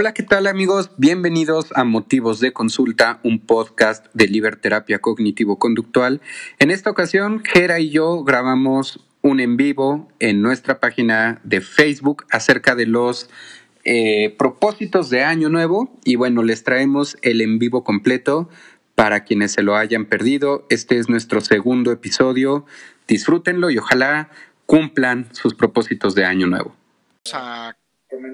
[0.00, 0.92] Hola, ¿qué tal amigos?
[0.96, 6.20] Bienvenidos a Motivos de Consulta, un podcast de Liberterapia Cognitivo-Conductual.
[6.60, 12.26] En esta ocasión, Gera y yo grabamos un en vivo en nuestra página de Facebook
[12.30, 13.28] acerca de los
[13.82, 18.48] eh, propósitos de Año Nuevo y bueno, les traemos el en vivo completo
[18.94, 20.64] para quienes se lo hayan perdido.
[20.70, 22.66] Este es nuestro segundo episodio.
[23.08, 24.30] Disfrútenlo y ojalá
[24.64, 26.76] cumplan sus propósitos de Año Nuevo.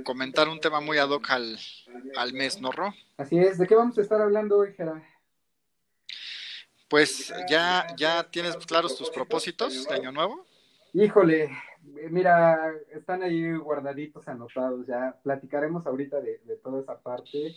[0.05, 1.59] Comentar un tema muy ad hoc al,
[2.17, 2.95] al mes, ¿no, Ro?
[3.17, 3.59] Así es.
[3.59, 5.03] ¿De qué vamos a estar hablando hoy, Gerard?
[6.89, 10.45] Pues ya, ya tienes claros tus propósitos de Año Nuevo.
[10.93, 11.51] Híjole,
[12.11, 15.19] mira, están ahí guardaditos, anotados ya.
[15.23, 17.57] Platicaremos ahorita de, toda esa parte.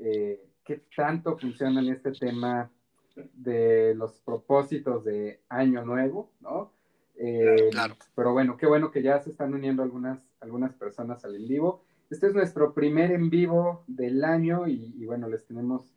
[0.00, 2.70] Eh, ¿Qué tanto funciona en este tema
[3.14, 6.72] de los propósitos de Año Nuevo, no?
[7.16, 7.96] Eh, claro.
[8.14, 11.82] Pero bueno, qué bueno que ya se están uniendo algunas, algunas personas al en vivo.
[12.10, 15.90] Este es nuestro primer en vivo del año y, bueno, les tenemos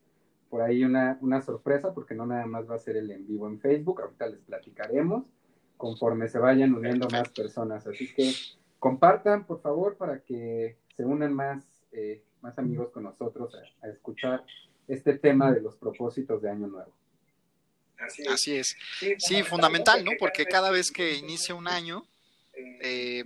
[0.49, 3.47] por ahí una, una, sorpresa porque no nada más va a ser el en vivo
[3.47, 5.25] en Facebook, ahorita les platicaremos
[5.77, 7.85] conforme se vayan uniendo más personas.
[7.87, 8.33] Así que
[8.79, 14.43] compartan, por favor, para que se unan más, eh, más amigos con nosotros a, escuchar
[14.87, 16.91] este tema de los propósitos de Año Nuevo.
[18.29, 18.75] Así es.
[19.17, 20.11] Sí, fundamental, ¿no?
[20.19, 22.05] Porque cada vez que inicia un año,
[22.81, 23.23] eh,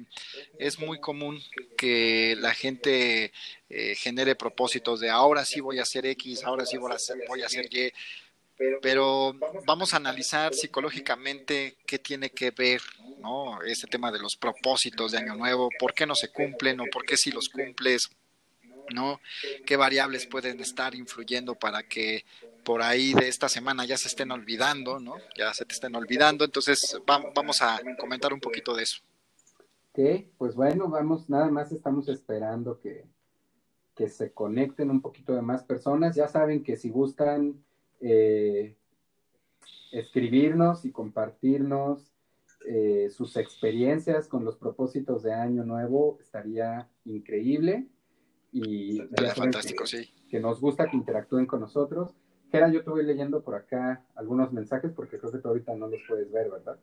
[0.59, 1.41] es muy común
[1.77, 3.31] que la gente
[3.69, 7.17] eh, genere propósitos de ahora sí voy a hacer X, ahora sí voy a hacer,
[7.27, 7.91] voy a hacer Y,
[8.81, 9.33] pero
[9.65, 12.81] vamos a analizar psicológicamente qué tiene que ver
[13.19, 13.61] ¿no?
[13.63, 17.05] este tema de los propósitos de Año Nuevo, por qué no se cumplen o por
[17.05, 18.09] qué si los cumples,
[18.93, 19.19] ¿no?
[19.65, 22.25] qué variables pueden estar influyendo para que
[22.63, 25.15] por ahí de esta semana ya se estén olvidando, ¿no?
[25.35, 26.45] ya se te estén olvidando.
[26.45, 29.01] Entonces vamos a comentar un poquito de eso.
[29.93, 29.99] Ok,
[30.37, 33.05] pues bueno, vamos, nada más estamos esperando que,
[33.93, 36.15] que se conecten un poquito de más personas.
[36.15, 37.61] Ya saben que si gustan
[37.99, 38.77] eh,
[39.91, 42.13] escribirnos y compartirnos
[42.65, 47.87] eh, sus experiencias con los propósitos de Año Nuevo estaría increíble.
[48.53, 49.01] Y
[49.35, 50.09] fantástico, que, sí.
[50.29, 52.15] Que nos gusta que interactúen con nosotros.
[52.49, 55.87] Gera, yo te voy leyendo por acá algunos mensajes porque creo que tú ahorita no
[55.87, 56.77] los puedes ver, ¿verdad?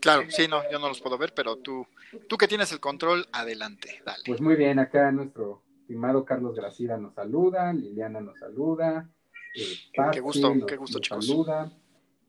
[0.00, 1.86] Claro, sí, no, yo no los puedo ver, pero tú,
[2.28, 4.22] tú que tienes el control, adelante, dale.
[4.26, 9.08] Pues muy bien, acá nuestro estimado Carlos Gracida nos saluda, Liliana nos saluda,
[9.56, 11.26] eh, qué gusto, qué gusto, chicos.
[11.26, 11.72] Saluda.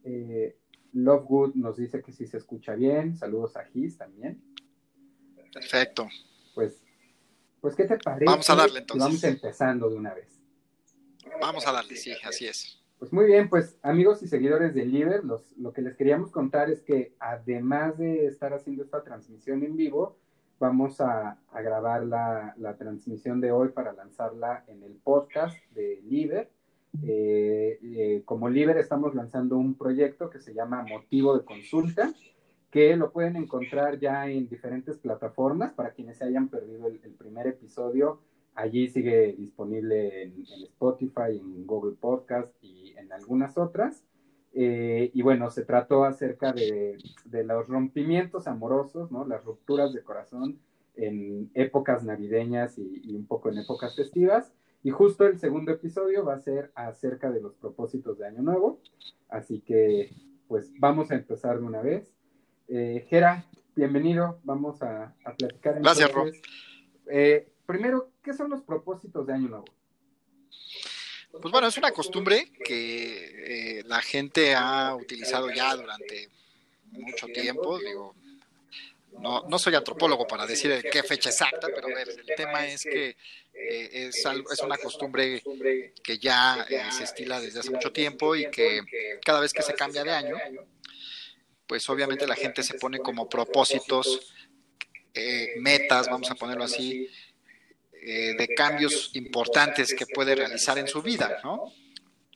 [0.04, 0.58] Eh,
[0.94, 3.18] Lovegood nos dice que sí se escucha bien.
[3.18, 4.42] Saludos a Gis también.
[5.54, 6.08] Perfecto.
[6.56, 6.82] Pues,
[7.60, 8.26] pues ¿qué te parece?
[8.26, 9.06] Vamos a darle entonces.
[9.06, 10.40] Vamos empezando de una vez.
[11.42, 12.80] Vamos a darle, sí, así es.
[13.00, 16.82] Pues muy bien, pues amigos y seguidores de Liber, lo que les queríamos contar es
[16.82, 20.18] que además de estar haciendo esta transmisión en vivo,
[20.60, 26.50] vamos a, grabar la, la, transmisión de hoy para lanzarla en el podcast de Liber.
[27.04, 32.14] Eh, eh, como Liber estamos lanzando un proyecto que se llama Motivo de Consulta,
[32.72, 37.48] que lo pueden encontrar ya en diferentes plataformas para quienes se hayan perdido el, primer
[37.48, 38.22] episodio.
[38.56, 44.04] Allí sigue disponible en, Spotify, en Google Podcast y en algunas otras.
[44.54, 46.98] Eh, y bueno, se trató acerca de,
[47.32, 49.26] los rompimientos amorosos, ¿no?
[49.26, 50.60] Las rupturas de corazón
[50.96, 54.52] en épocas navideñas y un poco en épocas festivas.
[54.84, 58.80] Y justo el segundo episodio va a ser acerca de los propósitos de Año Nuevo.
[59.28, 60.12] Así que,
[60.48, 62.14] pues vamos a empezar de una vez.
[62.68, 64.40] Eh, Gera, bienvenido.
[64.44, 65.82] Vamos a, platicar.
[65.82, 66.32] Gracias, Rob.
[67.10, 69.66] Eh, primero, ¿qué son los propósitos de Año Nuevo?
[71.42, 76.30] Pues bueno, es una costumbre que eh, la gente ha utilizado ya durante
[76.92, 77.78] mucho tiempo.
[77.80, 78.16] Digo,
[79.20, 83.10] no, no soy antropólogo para decir qué fecha exacta, pero el tema es que
[83.54, 85.44] eh, es, es una costumbre
[86.04, 88.82] que ya eh, se estila desde hace mucho tiempo y que
[89.24, 90.38] cada vez que se cambia de año,
[91.66, 94.34] pues obviamente la gente se pone como propósitos,
[95.58, 97.10] metas, vamos a ponerlo así,
[98.08, 101.74] de cambios importantes que puede realizar en su vida, ¿no?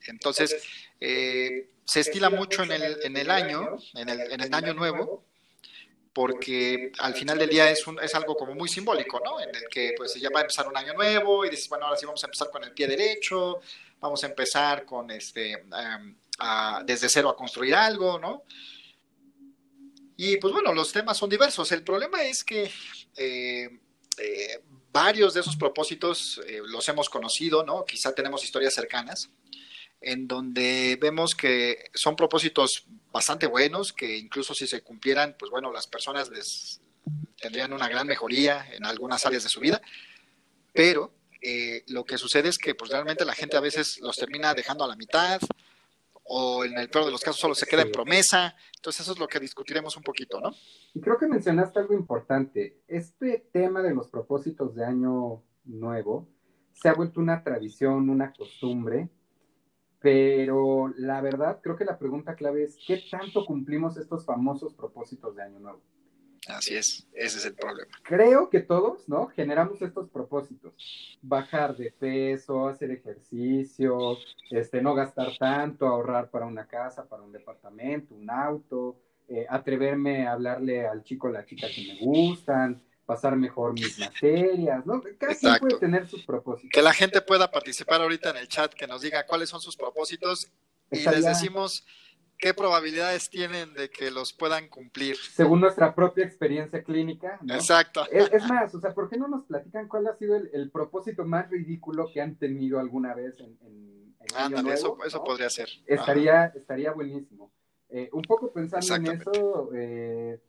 [0.07, 0.55] Entonces,
[0.99, 5.25] se estila mucho en el, en el año, en el, en el año nuevo,
[6.13, 9.39] porque al final del día es, un, es algo como muy simbólico, ¿no?
[9.39, 11.97] En el que pues ya va a empezar un año nuevo y dices, bueno, ahora
[11.97, 13.61] sí vamos a empezar con el pie derecho,
[13.99, 16.15] vamos a empezar con este, em,
[16.85, 18.43] desde cero a construir algo, ¿no?
[20.17, 21.71] Y pues bueno, los temas son diversos.
[21.71, 22.69] El problema es que
[23.15, 23.79] eh,
[24.17, 27.85] eh, varios de esos propósitos eh, los hemos conocido, ¿no?
[27.85, 29.29] Quizá tenemos historias cercanas
[30.01, 35.71] en donde vemos que son propósitos bastante buenos, que incluso si se cumplieran, pues bueno,
[35.71, 36.81] las personas les
[37.39, 39.81] tendrían una gran mejoría en algunas áreas de su vida,
[40.73, 44.53] pero eh, lo que sucede es que pues realmente la gente a veces los termina
[44.53, 45.39] dejando a la mitad
[46.23, 48.55] o en el peor de los casos solo se queda en promesa.
[48.75, 50.51] Entonces eso es lo que discutiremos un poquito, ¿no?
[50.93, 52.81] Y creo que mencionaste algo importante.
[52.87, 56.27] Este tema de los propósitos de año nuevo
[56.73, 59.09] se ha vuelto una tradición, una costumbre,
[59.99, 65.35] pero la verdad creo que la pregunta clave es, ¿qué tanto cumplimos estos famosos propósitos
[65.35, 65.81] de año nuevo?
[66.47, 67.91] Así es, ese es el problema.
[68.03, 69.27] Creo que todos, ¿no?
[69.27, 70.73] Generamos estos propósitos.
[71.21, 74.17] Bajar de peso, hacer ejercicio,
[74.49, 78.97] este, no gastar tanto, ahorrar para una casa, para un departamento, un auto,
[79.27, 83.99] eh, atreverme a hablarle al chico o la chica que me gustan, pasar mejor mis
[83.99, 85.01] materias, ¿no?
[85.19, 86.71] Casi puede tener sus propósitos.
[86.73, 89.77] Que la gente pueda participar ahorita en el chat, que nos diga cuáles son sus
[89.77, 90.51] propósitos
[90.89, 91.85] y les decimos
[92.41, 95.15] qué probabilidades tienen de que los puedan cumplir.
[95.15, 97.39] Según nuestra propia experiencia clínica.
[97.47, 98.03] Exacto.
[98.11, 101.49] Es, más, o sea, ¿por qué no nos platican cuál ha sido el, propósito más
[101.49, 105.69] ridículo que han tenido alguna vez en, en, Ándale, eso, eso podría ser.
[105.85, 107.51] Estaría, estaría buenísimo.
[107.89, 110.39] Eh, un poco pensando en eso, eh,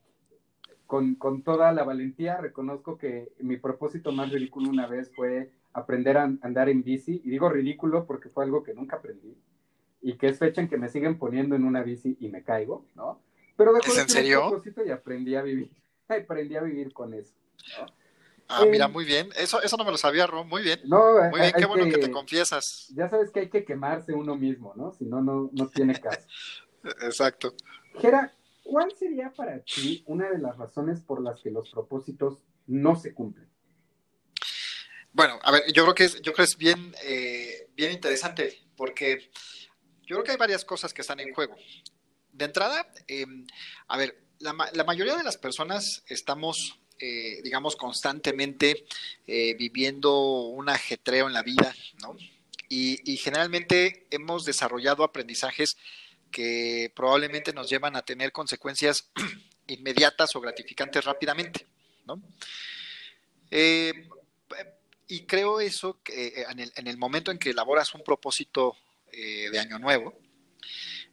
[0.86, 6.16] con, con toda la valentía, reconozco que mi propósito más ridículo una vez fue aprender
[6.16, 7.20] a andar en bici.
[7.24, 9.36] Y digo ridículo porque fue algo que nunca aprendí
[10.02, 12.84] y que es fecha en que me siguen poniendo en una bici y me caigo,
[12.94, 13.22] ¿no?
[13.56, 14.62] Pero ¿Es en serio?
[14.84, 15.70] y aprendí a vivir,
[16.08, 17.32] aprendí a vivir con eso.
[18.48, 19.30] Ah, mira, muy bien.
[19.36, 20.48] Eso, eso no me lo sabía, Ron.
[20.48, 20.80] Muy bien.
[20.84, 22.88] No, muy bien, qué bueno que, te confiesas.
[22.94, 24.92] Ya sabes que hay que quemarse uno mismo, ¿no?
[24.92, 26.26] Si no, no, no tiene caso.
[27.02, 27.54] Exacto.
[27.98, 28.34] Gera,
[28.64, 33.14] ¿cuál sería para ti una de las razones por las que los propósitos no se
[33.14, 33.48] cumplen?
[35.12, 38.58] Bueno, a ver, yo creo que es, yo creo que es bien, eh, bien interesante,
[38.76, 39.30] porque
[40.12, 41.56] yo creo que hay varias cosas que están en juego.
[42.32, 43.46] De entrada, em,
[43.88, 44.52] a ver, la,
[44.84, 48.84] mayoría de las personas estamos, eh, digamos, constantemente
[49.26, 52.14] eh, viviendo un ajetreo en la vida, ¿no?
[52.68, 55.76] Y, generalmente hemos desarrollado aprendizajes
[56.30, 59.10] que probablemente nos llevan a tener consecuencias
[59.66, 61.66] inmediatas o gratificantes rápidamente,
[62.06, 62.22] ¿no?
[63.50, 64.08] Eh,
[65.06, 68.76] y creo eso que en el, en el momento en que elaboras un propósito
[69.12, 70.18] eh, de Año Nuevo,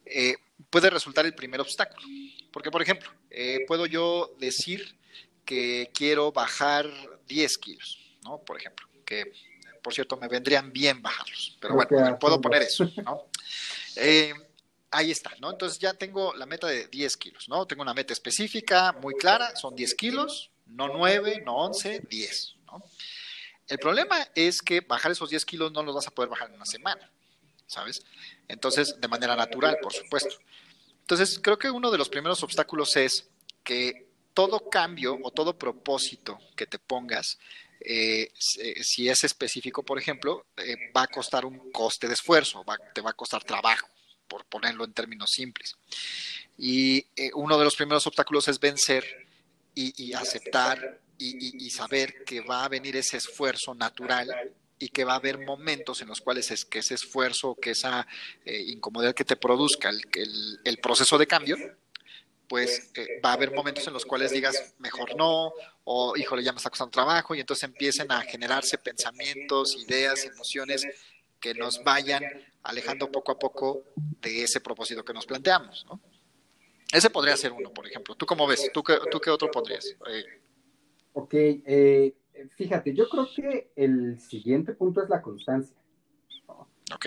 [0.04, 0.36] eh,
[0.70, 2.06] puede resultar el primer obstáculo.
[2.52, 4.96] Porque, por ejemplo, eh, puedo yo decir
[5.44, 6.90] que quiero bajar
[7.26, 8.38] 10 kilos, ¿no?
[8.38, 9.32] Por ejemplo, que
[9.82, 13.26] por cierto me vendrían bien bajarlos, pero bueno, puedo poner eso, ¿no?
[14.90, 15.50] ahí está, ¿no?
[15.50, 17.66] Entonces ya tengo la meta de 10 kilos, ¿no?
[17.66, 22.82] Tengo una meta específica, muy clara, son 10 kilos, no 9, no 11, 10, ¿no?
[23.70, 26.56] El problema es que bajar esos 10 kilos no los vas a poder bajar en
[26.56, 27.08] una semana.
[27.70, 28.02] ¿Sabes?
[28.48, 30.36] Entonces, de manera natural, por supuesto.
[31.00, 33.28] Entonces, creo que uno de los primeros obstáculos es
[33.62, 37.38] que todo cambio o todo propósito que te pongas,
[37.80, 42.64] eh, eh, si es específico, por ejemplo, eh, va a costar un coste de esfuerzo,
[42.94, 43.88] te va a costar trabajo,
[44.28, 45.76] por ponerlo en términos simples.
[46.56, 49.04] Y uno de los primeros obstáculos es vencer
[49.74, 55.16] y, aceptar y, saber que va a venir ese esfuerzo natural y que va a
[55.16, 58.06] haber momentos en los cuales es que ese esfuerzo, que esa
[58.44, 61.56] eh, incomodidad que te produzca el, el, proceso de cambio,
[62.48, 65.52] pues eh, va a haber momentos en los cuales digas, mejor no,
[65.84, 70.86] o híjole, ya me está costando trabajo, y entonces empiecen a generarse pensamientos, ideas, emociones
[71.38, 72.24] que nos vayan
[72.62, 76.00] alejando poco a poco de ese propósito que nos planteamos, ¿no?
[76.90, 78.14] Ese podría ser uno, por ejemplo.
[78.16, 78.70] ¿Tú cómo ves?
[78.72, 79.86] ¿Tú qué, tú qué otro podrías?
[80.08, 80.24] Eh,
[81.12, 82.14] ok, eh,
[82.48, 85.76] fíjate, yo creo que el siguiente punto es la constancia.
[86.94, 87.06] Ok.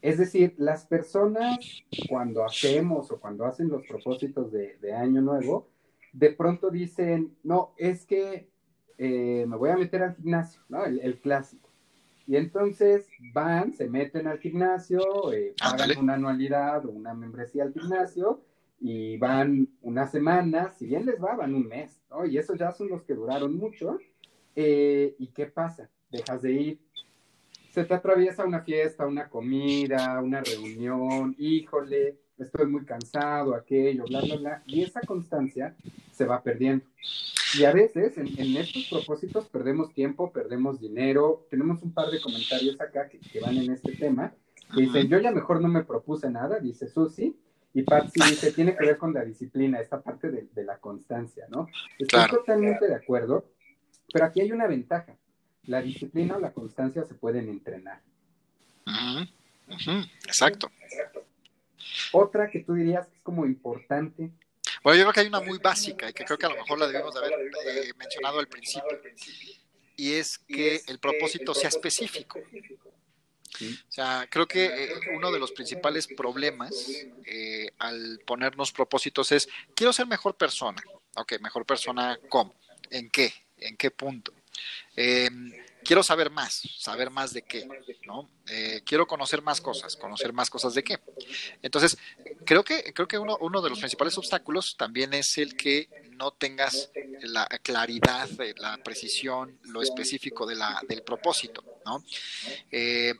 [0.00, 1.58] Es decir, las personas
[2.08, 5.68] cuando hacemos o cuando hacen los propósitos de, año nuevo,
[6.12, 8.48] de pronto dicen, no, es que
[8.98, 10.84] eh, me voy a meter al gimnasio, ¿no?
[10.84, 11.68] El, clásico.
[12.26, 17.72] Y entonces van, se meten al gimnasio, eh, pagan una anualidad o una membresía al
[17.72, 18.40] gimnasio
[18.80, 22.24] y van una semana, si bien les va, van un mes, ¿no?
[22.24, 23.98] Y esos ya son los que duraron mucho
[24.54, 25.90] eh, ¿Y qué pasa?
[26.10, 26.78] Dejas de ir.
[27.72, 34.20] Se te atraviesa una fiesta, una comida, una reunión, híjole, estoy muy cansado, aquello, bla,
[34.20, 34.62] bla, bla.
[34.66, 35.74] Y esa constancia
[36.12, 36.84] se va perdiendo.
[37.58, 41.46] Y a veces en, estos propósitos perdemos tiempo, perdemos dinero.
[41.50, 44.32] Tenemos un par de comentarios acá que, van en este tema.
[44.74, 47.36] Que dicen, yo ya mejor no me propuse nada, dice Susi.
[47.72, 51.66] Y Patsy dice, tiene que ver con la disciplina, esta parte de, la constancia, ¿no?
[51.98, 53.46] Estoy totalmente de acuerdo.
[54.14, 55.16] Pero aquí hay una ventaja.
[55.64, 58.00] La disciplina o la constancia se pueden entrenar.
[60.24, 60.70] Exacto.
[62.12, 64.30] Otra que tú dirías que es como importante.
[64.84, 66.78] Bueno, yo creo que hay una muy básica y que creo que a lo mejor
[66.78, 69.00] la debemos de haber eh, mencionado al principio.
[69.96, 72.38] y es que el propósito sea específico.
[72.38, 76.88] O sea, creo que eh, uno de los principales problemas
[77.26, 80.80] eh, al ponernos propósitos es, quiero ser mejor persona.
[81.16, 82.54] Ok, mejor persona, ¿cómo?
[82.90, 83.43] ¿En qué?
[83.58, 84.32] ¿En qué punto?
[84.96, 85.28] Eh,
[85.84, 87.68] quiero saber más, saber más de qué,
[88.06, 88.30] ¿no?
[88.48, 90.98] Eh, quiero conocer más cosas, conocer más cosas de qué.
[91.62, 91.96] Entonces,
[92.44, 96.90] creo que, creo que uno, de los principales obstáculos también es el que no tengas
[97.22, 102.04] la claridad, la precisión, lo específico de la, del propósito, ¿no?
[102.70, 103.14] Eh,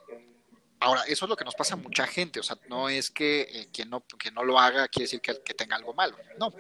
[0.85, 3.41] Ahora, eso es lo que nos pasa a mucha gente, o sea, no es que
[3.41, 6.53] eh, quien, no, que no lo haga quiere decir que, que tenga algo malo, no,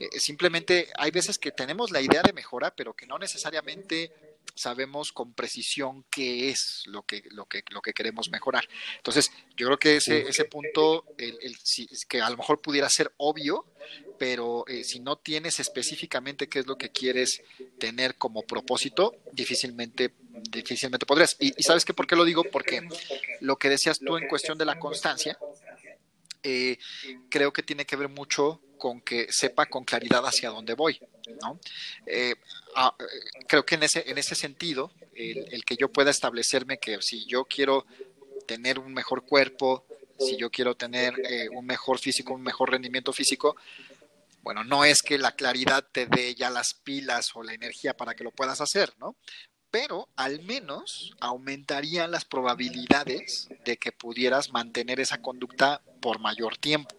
[0.00, 4.10] eh, simplemente hay veces que tenemos la idea de mejora, pero que no necesariamente
[4.54, 8.68] sabemos con precisión qué es lo que, lo que, lo que queremos mejorar.
[8.96, 11.56] Entonces, yo creo que ese, ese punto, el, el,
[12.08, 13.66] que a lo mejor pudiera ser obvio,
[14.18, 17.42] pero eh, si no tienes específicamente qué es lo que quieres
[17.78, 20.14] tener como propósito, difícilmente,
[20.50, 21.36] difícilmente podrías.
[21.38, 22.44] Y, y sabes qué, ¿por qué lo digo?
[22.44, 22.88] Porque
[23.40, 25.38] lo que decías tú en cuestión de la constancia,
[26.42, 26.78] eh,
[27.28, 31.00] creo que tiene que ver mucho con que sepa con claridad hacia dónde voy.
[31.42, 31.58] ¿no?
[32.06, 32.34] Eh,
[32.76, 32.94] ah,
[33.48, 37.26] creo que en ese, en ese sentido, el, el, que yo pueda establecerme que si
[37.26, 37.86] yo quiero
[38.46, 39.84] tener un mejor cuerpo,
[40.18, 43.56] si yo quiero tener eh, un mejor físico, un mejor rendimiento físico,
[44.42, 48.14] bueno, no es que la claridad te dé ya las pilas o la energía para
[48.14, 49.16] que lo puedas hacer, ¿no?
[49.70, 56.94] Pero al menos aumentarían las probabilidades de que pudieras mantener esa conducta por mayor tiempo.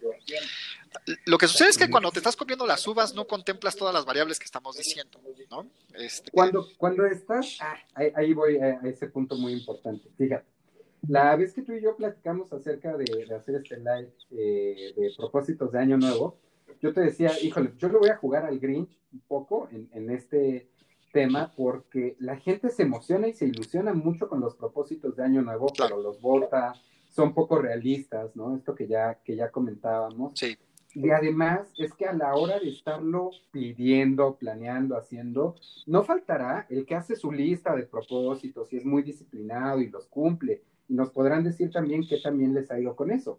[1.26, 4.04] Lo que sucede es que cuando te estás comiendo las uvas no contemplas todas las
[4.04, 5.66] variables que estamos diciendo, ¿no?
[5.94, 6.30] Este...
[6.30, 10.08] Cuando, cuando estás, ah, ahí, ahí, voy a ese punto muy importante.
[10.16, 10.46] Fíjate,
[11.06, 15.12] la vez que tú y yo platicamos acerca de, de hacer este live eh, de
[15.16, 16.38] propósitos de año nuevo,
[16.80, 20.10] yo te decía, híjole, yo le voy a jugar al Grinch un poco en, en
[20.10, 20.68] este
[21.12, 25.42] tema porque la gente se emociona y se ilusiona mucho con los propósitos de año
[25.42, 25.96] nuevo, claro.
[25.96, 26.74] pero los vota,
[27.08, 28.56] son poco realistas, ¿no?
[28.56, 30.32] Esto que ya, que ya comentábamos.
[30.34, 30.56] Sí.
[30.94, 35.54] Y además es que a la hora de estarlo pidiendo, planeando, haciendo,
[35.86, 40.06] no faltará el que hace su lista de propósitos y es muy disciplinado y los
[40.06, 40.62] cumple.
[40.88, 43.38] Y nos podrán decir también que también les ha ido con eso.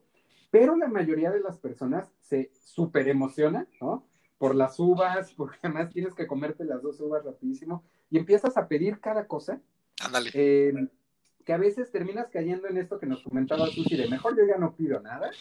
[0.51, 4.05] Pero la mayoría de las personas se súper emocionan, ¿no?
[4.37, 8.67] Por las uvas, porque además tienes que comerte las dos uvas rapidísimo y empiezas a
[8.67, 9.59] pedir cada cosa.
[10.01, 10.29] Ándale.
[10.33, 10.73] Eh,
[11.45, 14.57] que a veces terminas cayendo en esto que nos comentaba Susi, de mejor yo ya
[14.57, 15.31] no pido nada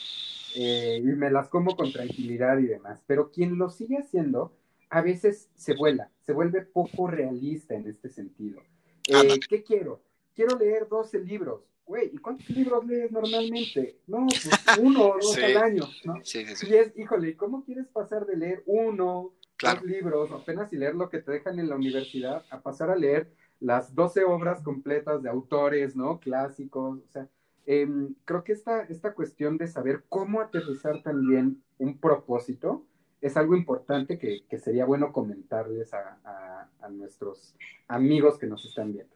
[0.60, 3.00] eh, y me las como con tranquilidad y demás.
[3.06, 4.52] Pero quien lo sigue haciendo,
[4.90, 8.60] a veces se vuela, se vuelve poco realista en este sentido.
[9.06, 10.02] Eh, ¿Qué quiero?
[10.34, 11.62] Quiero leer 12 libros.
[11.86, 14.00] Güey, ¿y cuántos libros lees normalmente?
[14.08, 14.50] No, pues
[14.82, 15.42] uno o dos sí.
[15.42, 16.16] al año, ¿no?
[16.24, 16.66] Sí, sí, sí.
[16.68, 19.80] Y es, híjole, ¿cómo quieres pasar de leer uno, claro.
[19.80, 22.96] dos libros, apenas y leer lo que te dejan en la universidad, a pasar a
[22.96, 26.18] leer las 12 obras completas de autores, ¿no?
[26.18, 27.28] Clásicos, o sea,
[27.70, 27.87] eh,
[28.25, 32.87] creo que esta, esta cuestión de saber cómo aterrizar también un propósito
[33.20, 37.54] es algo importante que, que sería bueno comentarles a, a, a nuestros
[37.87, 39.14] amigos que nos están viendo.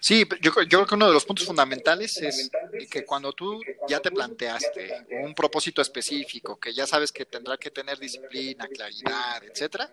[0.00, 2.50] Sí, yo, yo, creo que uno de los puntos fundamentales es
[2.88, 7.70] que cuando tú ya te planteaste un propósito específico, que ya sabes que tendrá que
[7.70, 9.90] tener disciplina, claridad, etcétera,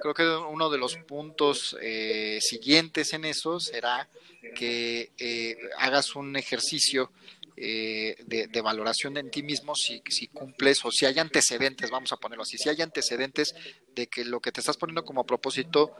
[0.00, 4.08] creo que uno de los puntos eh, siguientes en eso será
[4.54, 7.10] que eh, hagas un ejercicio
[7.56, 12.12] eh, de, de, valoración en ti mismo si, si, cumples o si hay antecedentes, vamos
[12.12, 13.54] a ponerlo así, si hay antecedentes
[13.94, 15.96] de que lo que te estás poniendo como propósito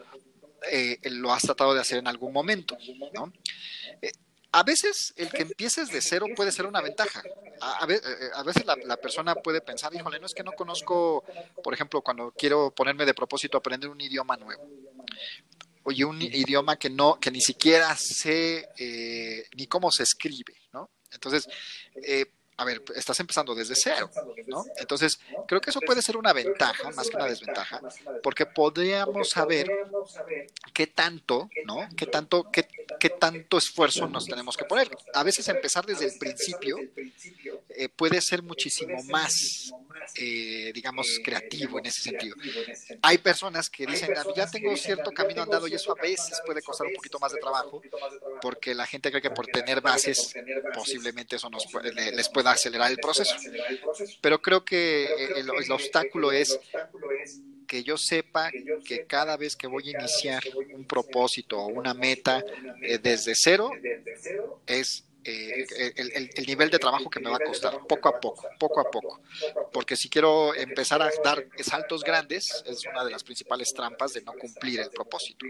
[0.71, 2.77] eh, lo has tratado de hacer en algún momento,
[3.15, 3.33] ¿no?
[4.03, 4.13] Eh,
[4.53, 7.23] a veces el que empieces de cero puede ser una ventaja.
[7.61, 11.25] A, veces la, la, persona puede pensar, híjole, no es que no conozco,
[11.63, 14.67] por ejemplo, cuando quiero ponerme de propósito aprender un idioma nuevo.
[15.83, 20.91] Oye, un idioma que no, que ni siquiera sé eh, ni cómo se escribe, ¿no?
[21.17, 21.49] Entonces,
[22.03, 22.27] eh,
[22.59, 24.11] a ver, estás empezando desde cero,
[24.47, 24.65] ¿no?
[24.79, 27.81] Entonces, creo que eso puede ser una ventaja, más que una desventaja,
[28.23, 29.71] porque podríamos saber
[30.73, 31.87] qué tanto, ¿no?
[31.97, 32.67] Qué tanto, qué,
[32.99, 34.89] qué tanto esfuerzo nos tenemos que poner.
[35.13, 36.79] A veces empezar desde el principio
[37.69, 39.73] eh, puede ser muchísimo más,
[40.17, 42.37] eh, digamos, creativo en ese sentido.
[43.03, 46.87] Hay personas que dicen, ya tengo cierto camino andado y eso a veces puede costar
[46.87, 47.83] un poquito más de trabajo,
[48.41, 50.35] porque la gente cree que por tener bases,
[50.75, 53.35] posiblemente eso nos puede, les pueda acelerar el proceso.
[54.21, 56.59] Pero creo que el, el obstáculo es
[57.67, 58.51] que yo sepa
[58.85, 62.45] que cada vez que voy a iniciar un propósito o una meta
[62.83, 63.71] eh, desde cero
[64.67, 65.67] es eh,
[65.97, 68.81] el, el, el, nivel de trabajo que me va a costar, poco a poco, poco
[68.81, 69.21] a poco.
[69.73, 74.23] Porque si quiero empezar a dar saltos grandes, es una de las principales trampas de
[74.23, 75.47] no cumplir el propósito.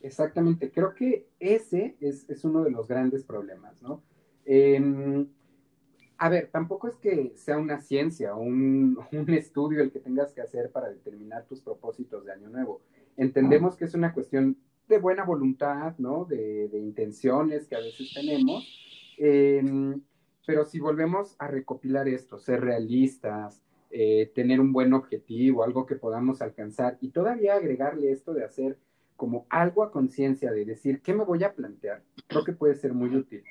[0.00, 4.02] Exactamente, creo que ese es, es uno de los grandes problemas, ¿no?
[4.44, 5.26] Em,
[6.18, 10.34] a ver, tampoco es que sea una ciencia o un, un, estudio el que tengas
[10.34, 12.82] que hacer para determinar tus propósitos de año nuevo.
[13.16, 14.58] Entendemos que es una cuestión
[14.88, 16.24] de buena voluntad, ¿no?
[16.24, 18.64] De, intenciones que a veces tenemos.
[19.18, 19.62] Eh,
[20.46, 25.96] pero si volvemos a recopilar esto, ser realistas, eh, tener un buen objetivo, algo que
[25.96, 28.78] podamos alcanzar y todavía agregarle esto de hacer
[29.16, 32.02] como algo a conciencia, de decir, ¿qué me voy a plantear?
[32.26, 33.44] Creo que puede ser muy útil.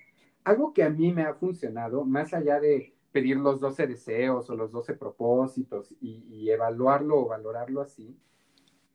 [0.43, 4.55] Algo que a mí me ha funcionado, más allá de pedir los 12 deseos o
[4.55, 8.17] los 12 propósitos y evaluarlo o valorarlo así,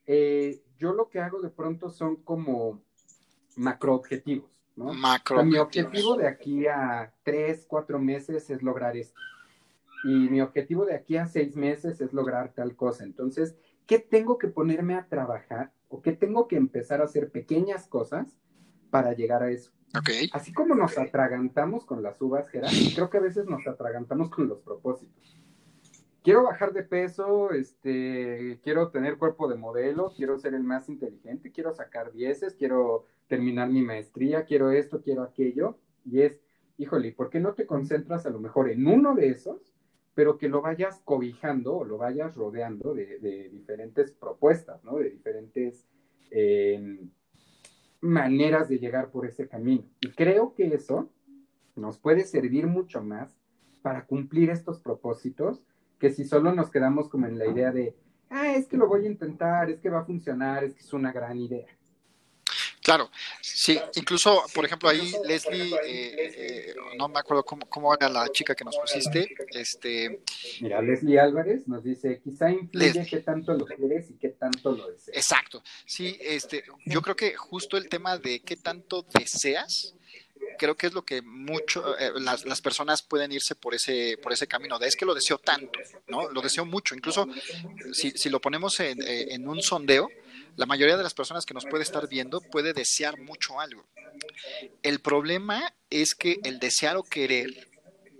[0.09, 2.83] eh, yo lo que hago de pronto son como
[3.57, 4.51] macroobjetivos.
[4.75, 4.95] ¿no?
[4.95, 5.45] Macro.
[5.45, 9.21] mi objetivo de aquí a tres, cuatro meses es lograr esto.
[10.05, 13.05] Y mi objetivo de aquí a seis meses es lograr tal cosa.
[13.05, 17.87] Entonces, ¿qué tengo que ponerme a trabajar o qué tengo que empezar a hacer pequeñas
[17.87, 18.39] cosas
[18.91, 19.73] para llegar a eso?
[19.99, 20.31] Okay.
[20.33, 24.49] Así como nos atragantamos con las uvas, Gerard, creo que a veces nos atragantamos con
[24.49, 25.38] los propósitos.
[26.29, 31.51] Quiero bajar de peso, este, quiero tener cuerpo de modelo, quiero ser el más inteligente,
[31.51, 36.39] quiero sacar dieces, quiero terminar mi maestría, quiero esto, quiero aquello, y es,
[36.77, 39.73] híjole, ¿por qué no te concentras a lo mejor en uno de esos,
[40.13, 44.99] pero que lo vayas cobijando o lo vayas rodeando de, de diferentes propuestas, ¿no?
[44.99, 45.89] De diferentes
[46.31, 47.09] eh,
[48.03, 49.85] maneras de llegar por ese camino.
[50.03, 51.09] Y creo que eso
[51.75, 53.35] nos puede servir mucho más
[53.81, 55.65] para cumplir estos propósitos
[55.99, 57.95] que si solo nos quedamos como en la idea de,
[58.31, 60.93] ah, es que lo voy a intentar, es que va a funcionar, es que es
[60.93, 61.67] una gran idea.
[62.89, 63.11] Claro,
[63.43, 68.27] sí, incluso, por ejemplo, ahí Leslie, eh, eh, no me acuerdo cómo, cómo, era la
[68.31, 70.23] chica que nos pusiste, este...
[70.63, 73.07] Mira, Leslie Álvarez nos dice, quizá influye Leslie.
[73.07, 75.15] qué tanto lo quieres y qué tanto lo deseas.
[75.19, 79.95] Exacto, sí, este, yo creo que justo el tema de qué tanto deseas,
[80.59, 84.33] creo que es lo que mucho eh, las, las, personas pueden irse por ese por
[84.33, 87.27] ese camino de es que lo deseo tanto no lo deseo mucho incluso
[87.93, 90.09] si, si lo ponemos en, en, un sondeo
[90.57, 93.87] la mayoría de las personas que nos puede estar viendo puede desear mucho algo
[94.83, 97.69] el problema es que el desear o querer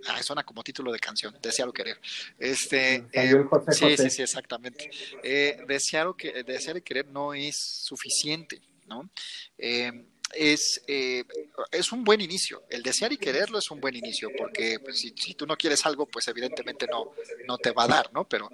[0.07, 1.99] Ah, suena como título de canción, desear o querer.
[2.39, 3.97] Este, eh, José, sí, José.
[3.97, 4.91] sí, sí, exactamente.
[5.23, 9.11] Eh, desear, o que, desear y querer no es suficiente, ¿no?
[9.59, 11.25] Eh, es, eh,
[11.71, 12.63] es un buen inicio.
[12.71, 16.07] El desear y quererlo es un buen inicio, porque pues, si, tú no quieres algo,
[16.07, 17.13] pues evidentemente no,
[17.47, 18.25] no te va a dar, ¿no?
[18.25, 18.51] Pero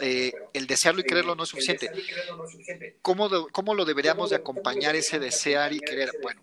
[0.00, 1.90] eh, el desearlo y quererlo no es suficiente.
[3.02, 6.10] ¿Cómo, ¿Cómo, lo deberíamos de acompañar ese desear y querer?
[6.22, 6.40] Bueno,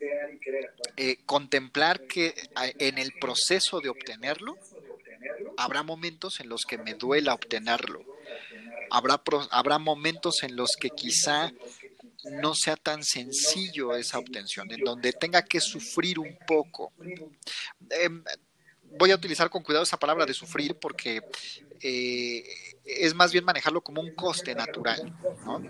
[0.98, 2.34] eh, contemplar que
[2.80, 4.58] en el proceso de obtenerlo,
[5.58, 8.04] habrá momentos en los que me duela obtenerlo.
[8.92, 11.52] Habrá, habrá momentos en los que quizá
[12.32, 16.94] no sea tan sencillo esa obtención, en donde tenga que sufrir un poco.
[17.90, 18.10] Eh,
[18.98, 21.22] voy a utilizar con cuidado esa palabra de sufrir porque
[21.82, 22.44] eh,
[22.86, 25.14] es más bien manejarlo como un coste natural,
[25.46, 25.62] ¿no?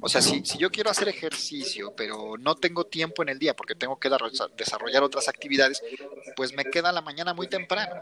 [0.00, 3.54] O sea, si, si, yo quiero hacer ejercicio, pero no tengo tiempo en el día
[3.54, 4.10] porque tengo que
[4.56, 5.82] desarrollar otras actividades,
[6.34, 7.94] pues me queda la mañana muy temprano.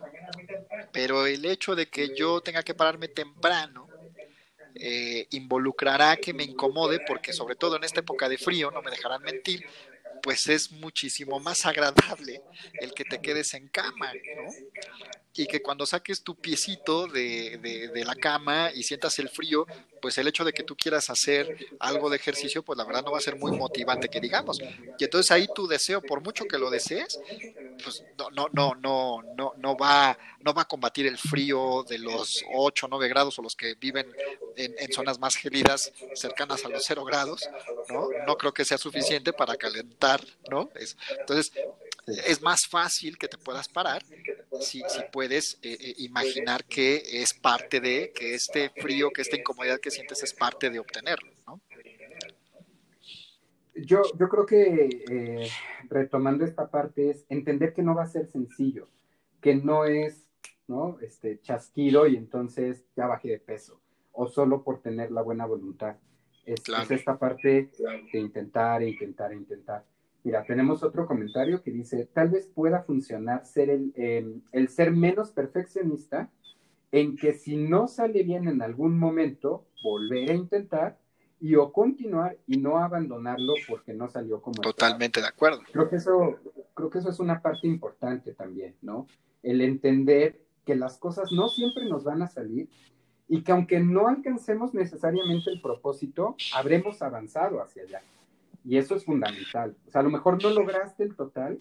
[0.93, 3.90] Pero el hecho de que yo tenga que pararme temprano,
[4.75, 8.91] eh, involucrará que me incomode, porque sobre todo en esta época de frío, no me
[8.91, 9.65] dejarán mentir,
[10.23, 12.43] pues es muchísimo más agradable
[12.81, 14.45] el que te quedes en cama, ¿no?
[15.35, 19.65] Y que cuando saques tu piecito de, de, de, la cama y sientas el frío,
[20.01, 23.13] pues el hecho de que tú quieras hacer algo de ejercicio, pues la verdad no
[23.13, 24.61] va a ser muy motivante que digamos.
[24.99, 27.21] Y entonces ahí tu deseo, por mucho que lo desees,
[27.83, 31.99] pues no, no, no, no, no, no va, no va a combatir el frío de
[31.99, 34.07] los 8 o 9 grados o los que viven
[34.57, 37.49] en, en, zonas más gélidas cercanas a los 0 grados,
[37.89, 38.09] ¿no?
[38.27, 40.71] No creo que sea suficiente para calentar, ¿no?
[40.75, 41.53] Es, entonces,
[42.27, 44.03] es más fácil que te puedas parar
[44.61, 49.37] si, si puedes eh, eh, imaginar que es parte de, que este frío, que esta
[49.37, 51.61] incomodidad que sientes es parte de obtenerlo, ¿no?
[53.75, 55.49] Yo, yo creo que eh,
[55.89, 58.89] retomando esta parte es entender que no va a ser sencillo,
[59.41, 60.27] que no es
[60.71, 60.99] ¿no?
[61.01, 63.81] Este, chasquido y entonces ya bajé de peso,
[64.13, 65.97] o solo por tener la buena voluntad.
[66.47, 66.85] Es, claro.
[66.85, 67.71] es esta parte
[68.13, 69.85] de intentar, intentar, intentar.
[70.23, 74.91] Mira, tenemos otro comentario que dice, tal vez pueda funcionar ser el, eh, el, ser
[74.91, 76.31] menos perfeccionista
[76.93, 80.99] en que si no sale bien en algún momento, volver a intentar
[81.41, 85.63] y o continuar y no abandonarlo porque no salió como totalmente de acuerdo.
[85.73, 86.39] Creo que eso
[86.75, 89.07] creo que eso es una parte importante también, ¿no?
[89.43, 92.69] El entender que las cosas no siempre nos van a salir
[93.27, 98.03] y que aunque no alcancemos necesariamente el propósito, habremos avanzado hacia allá
[98.65, 99.77] Y eso es fundamental.
[99.89, 101.59] O sea, a lo mejor no lograste el total,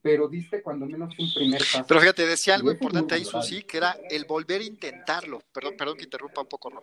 [0.00, 1.84] pero diste cuando menos un primer paso.
[1.86, 5.42] Pero fíjate, decía algo importante ahí, Susi, que era el volver a intentarlo.
[5.52, 6.82] Perdón, perdón que interrumpa un poco, ¿no?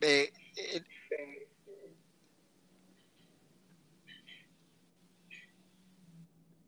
[0.00, 0.82] Eh, eh,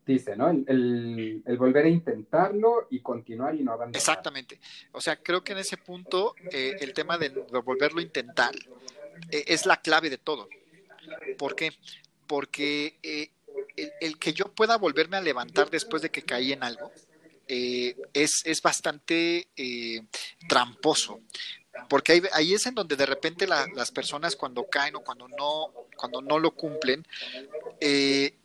[0.05, 0.49] dice, ¿no?
[0.49, 3.97] El, volver a intentarlo y continuar y no abandonar.
[3.97, 4.59] Exactamente.
[4.91, 7.29] O sea, creo que en ese punto eh, el tema de,
[7.63, 8.53] volverlo a intentar
[9.31, 10.47] es la clave de todo.
[11.37, 11.71] ¿Por qué?
[12.27, 12.97] Porque
[13.75, 16.91] el, que yo pueda volverme a levantar después de que caí en algo
[17.47, 20.01] eh, es, es, bastante eh,
[20.47, 21.21] tramposo.
[21.87, 25.73] Porque ahí, ahí, es en donde de repente las personas cuando caen o cuando no,
[25.95, 27.05] cuando no lo cumplen,
[27.79, 28.35] eh,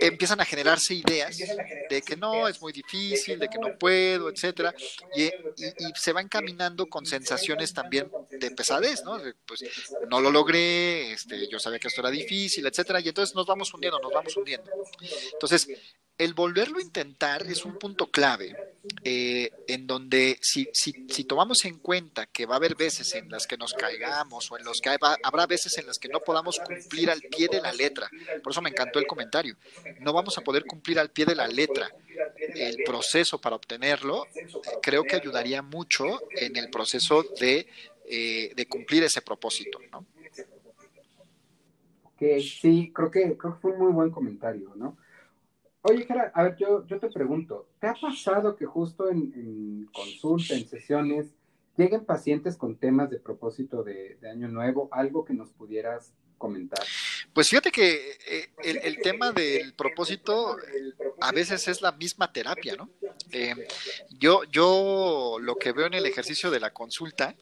[0.00, 4.74] empiezan a generarse ideas de que no, es muy difícil, de que no puedo, etcétera,
[5.14, 5.30] y,
[5.94, 9.18] se van caminando con sensaciones también de pesadez, ¿no?
[9.46, 9.64] Pues
[10.08, 13.72] no lo logré, este, yo sabía que esto era difícil, etcétera, y entonces nos vamos
[13.72, 14.70] hundiendo, nos vamos hundiendo.
[15.32, 15.68] Entonces,
[16.18, 18.56] el volverlo a intentar es un punto clave
[19.04, 23.28] eh, en donde si, si, si, tomamos en cuenta que va a haber veces en
[23.28, 26.58] las que nos caigamos o en los que habrá veces en las que no podamos
[26.58, 28.08] cumplir al pie de la letra,
[28.42, 29.56] por eso me encantó el comentario,
[30.00, 31.90] no vamos a poder cumplir al pie de la letra
[32.54, 34.26] el proceso para obtenerlo,
[34.80, 37.66] creo que ayudaría mucho en el proceso de,
[38.08, 40.06] eh, cumplir ese propósito, ¿no?
[42.40, 44.96] Sí, creo que fue un muy buen comentario, ¿no?
[45.88, 50.54] Oye, Jara, a ver, yo, yo te pregunto, ¿te ha pasado que justo en, consulta,
[50.54, 51.26] en sesiones,
[51.76, 54.88] lleguen pacientes con temas de propósito de, Año Nuevo?
[54.90, 56.84] ¿Algo que nos pudieras comentar?
[57.32, 60.56] Pues fíjate que eh, el, tema del propósito
[61.20, 62.90] a veces es la misma terapia, ¿no?
[63.30, 63.54] Eh,
[64.18, 67.36] yo, yo lo que veo en el ejercicio de la consulta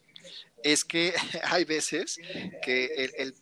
[0.62, 2.20] es que hay veces
[2.62, 3.32] que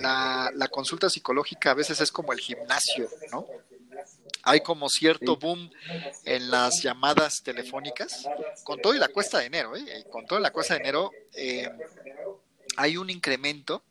[0.00, 3.46] la, la, consulta psicológica a veces es como el gimnasio, ¿no?
[4.48, 5.70] Hay como cierto boom
[6.24, 8.26] en las llamadas telefónicas,
[8.64, 10.04] con todo y la cuesta de enero, ¿eh?
[10.10, 11.68] con todo y la cuesta de enero, eh,
[12.76, 13.82] hay un incremento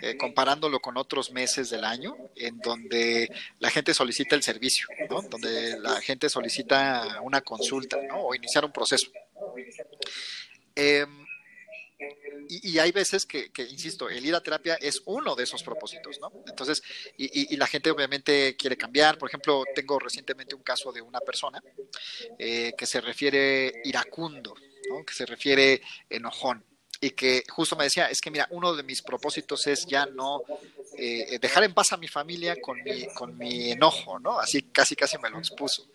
[0.00, 5.20] eh, comparándolo con otros meses del año, en donde la gente solicita el servicio, ¿no?
[5.20, 8.22] donde la gente solicita una consulta ¿no?
[8.22, 9.10] o iniciar un proceso.
[12.00, 16.18] Eh, y, hay veces que, insisto, el ir a terapia es uno de esos propósitos,
[16.20, 16.32] ¿no?
[16.46, 16.82] Entonces,
[17.16, 19.18] y, la gente obviamente quiere cambiar.
[19.18, 21.62] Por ejemplo, tengo recientemente un caso de una persona
[22.38, 24.54] eh, que se refiere iracundo,
[24.88, 25.04] ¿no?
[25.04, 26.64] Que se refiere enojón
[27.00, 30.42] y que justo me decía, es que mira, uno de mis propósitos es ya no
[30.98, 34.38] eh, dejar en paz a mi familia con mi, con mi enojo, ¿no?
[34.38, 35.88] Así casi casi me lo expuso.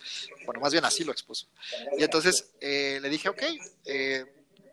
[0.46, 1.48] Bueno, más bien así lo expuso.
[1.98, 3.44] Y entonces eh, le dije, ok,
[3.86, 4.26] eh,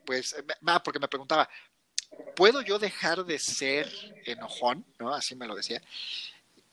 [0.04, 0.36] pues,
[0.66, 1.48] ah, porque me preguntaba,
[2.34, 3.90] ¿puedo yo dejar de ser
[4.24, 4.84] enojón?
[4.98, 5.14] ¿No?
[5.14, 5.82] Así me lo decía.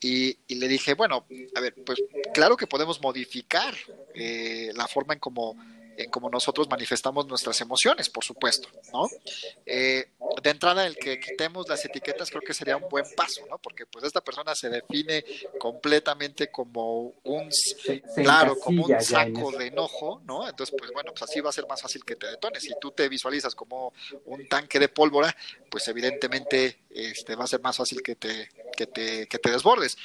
[0.02, 1.98] Y, le dije, bueno, a ver, pues
[2.32, 3.74] claro que podemos modificar
[4.14, 5.56] eh, la forma en cómo
[5.98, 9.06] en nosotros manifestamos nuestras emociones, por supuesto, ¿no?
[9.66, 10.08] Eh,
[10.42, 13.58] de entrada, el que quitemos las etiquetas creo que sería un buen paso, ¿no?
[13.58, 15.24] Porque pues esta persona se define
[15.58, 17.50] completamente como un,
[18.14, 20.48] claro, como un saco de enojo, ¿no?
[20.48, 22.62] Entonces, pues bueno, pues así va a ser más fácil que te detones.
[22.62, 23.92] Si tú te visualizas como
[24.26, 25.34] un tanque de pólvora,
[25.70, 29.96] pues evidentemente este, va a ser más fácil que te, que te, que te desbordes.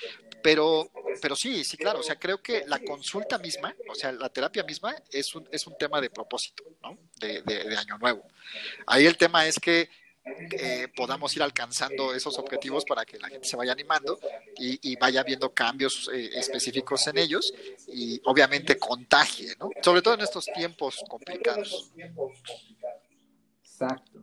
[0.41, 4.29] Pero, pero sí, sí, claro, o sea, creo que la consulta misma, o sea, la
[4.29, 6.97] terapia misma es un, es un tema de propósito, ¿no?
[7.15, 8.23] De, de, año nuevo.
[8.85, 9.89] Ahí el tema es que
[10.25, 14.19] eh, podamos ir alcanzando esos objetivos para que la gente se vaya animando
[14.57, 17.53] y, vaya viendo cambios eh, específicos en ellos
[17.87, 19.69] y obviamente contagie, ¿no?
[19.81, 21.91] Sobre todo en estos tiempos complicados.
[23.61, 24.21] Exacto.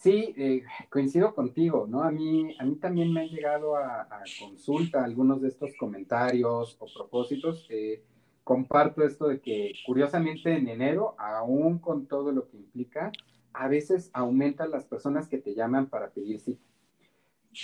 [0.00, 2.02] Sí, eh, coincido contigo, ¿no?
[2.02, 6.86] A mí, a mí también me han llegado a, consulta algunos de estos comentarios o
[6.86, 7.66] propósitos.
[7.68, 8.02] Eh,
[8.42, 13.12] comparto esto de que curiosamente en enero, aún con todo lo que implica,
[13.52, 16.64] a veces aumentan las personas que te llaman para pedir cita.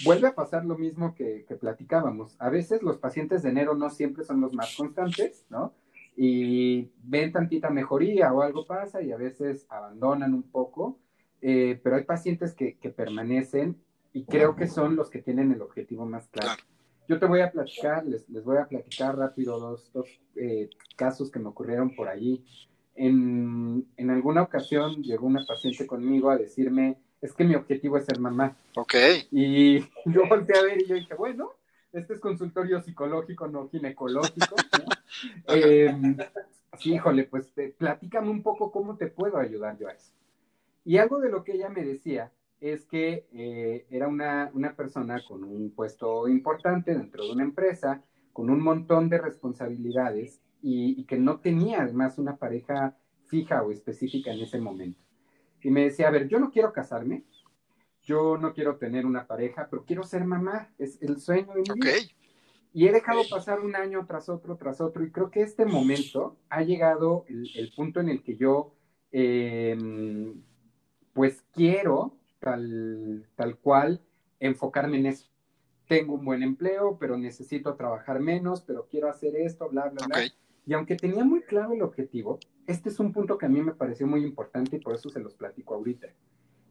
[0.05, 2.37] Vuelve a pasar lo mismo que, que platicábamos.
[2.40, 5.75] A veces los pacientes de enero no siempre son los más constantes, ¿no?
[6.16, 10.99] Y ven tantita mejoría o algo pasa y a veces abandonan un poco
[11.40, 13.81] eh, pero hay pacientes que, permanecen
[14.12, 16.61] y creo que son los que tienen el objetivo más claro.
[17.09, 21.31] Yo te voy a platicar, les, les voy a platicar rápido dos, dos eh, casos
[21.31, 22.44] que me ocurrieron por allí.
[22.96, 28.06] En, en, alguna ocasión llegó una paciente conmigo a decirme, es que mi objetivo es
[28.06, 28.56] ser mamá.
[28.74, 28.94] Ok.
[29.30, 31.52] Y yo volteé a ver y yo dije, bueno,
[31.92, 34.56] este es consultorio psicológico, no ginecológico.
[35.46, 36.16] Em,
[36.78, 40.12] sí, híjole, pues platícame un poco cómo te puedo ayudar yo a eso.
[40.85, 45.44] Y algo de lo que ella me decía es que eh, era una, persona con
[45.44, 51.38] un puesto importante dentro de una empresa, con un montón de responsabilidades y, que no
[51.38, 55.00] tenía además una pareja fija o específica en ese momento.
[55.62, 57.24] Y me decía, a ver, yo no quiero casarme,
[58.02, 61.81] yo no quiero tener una pareja, pero quiero ser mamá, es el sueño de mi
[61.81, 61.92] vida.
[62.72, 66.37] Y he dejado pasar un año tras otro, tras otro, y creo que este momento
[66.48, 68.74] ha llegado el, punto en el que yo,
[69.12, 70.42] em,
[71.12, 74.02] pues quiero tal, tal cual
[74.40, 75.29] enfocarme en eso.
[75.87, 80.26] Tengo un buen empleo, pero necesito trabajar menos, pero quiero hacer esto, bla, bla, bla.
[80.66, 83.72] Y aunque tenía muy claro el objetivo, este es un punto que a mí me
[83.72, 86.09] pareció muy importante y por eso se los platico ahorita.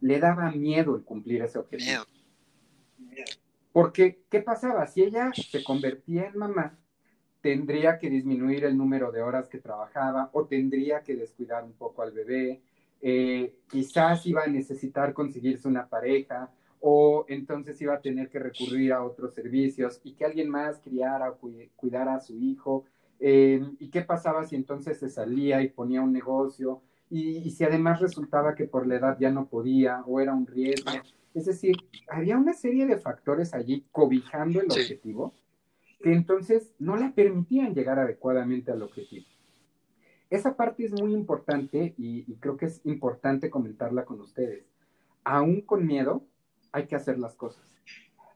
[0.01, 2.03] Le daba miedo el cumplir ese objetivo.
[3.71, 4.85] Porque, ¿qué pasaba?
[4.87, 6.77] Si ella se convertía en mamá,
[7.41, 12.01] tendría que disminuir el número de horas que trabajaba o tendría que descuidar un poco
[12.01, 12.61] al bebé,
[13.01, 18.93] eh, quizás iba a necesitar conseguirse una pareja o entonces iba a tener que recurrir
[18.93, 21.37] a otros servicios y que alguien más criara o
[21.75, 22.85] cuidara a su hijo.
[23.19, 26.81] Eh, ¿Y qué pasaba si entonces se salía y ponía un negocio?
[27.09, 30.47] Y, y, si además resultaba que por la edad ya no podía o era un
[30.47, 30.91] riesgo.
[31.33, 31.75] Es decir,
[32.09, 35.33] había una serie de factores allí cobijando el objetivo
[36.01, 39.25] que entonces no le permitían llegar adecuadamente al objetivo.
[40.29, 44.65] Esa parte es muy importante y, creo que es importante comentarla con ustedes.
[45.23, 46.23] Aún con miedo,
[46.71, 47.63] hay que hacer las cosas.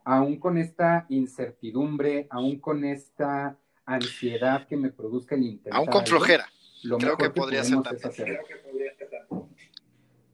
[0.04, 3.58] Aún con esta incertidumbre, aún con esta
[3.93, 5.75] ansiedad que me produzca el interés.
[5.75, 6.47] Aún con flojera.
[6.84, 8.38] Lo creo que, podría ser también.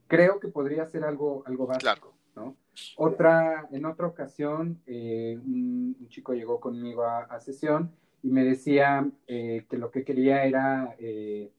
[0.07, 2.13] Creo que podría ser algo, algo básico.
[2.33, 2.55] Claro.
[2.97, 7.91] Otra, en otra ocasión, eh, un, chico llegó conmigo a, sesión
[8.21, 11.51] y me decía eh, que lo que quería era, eh,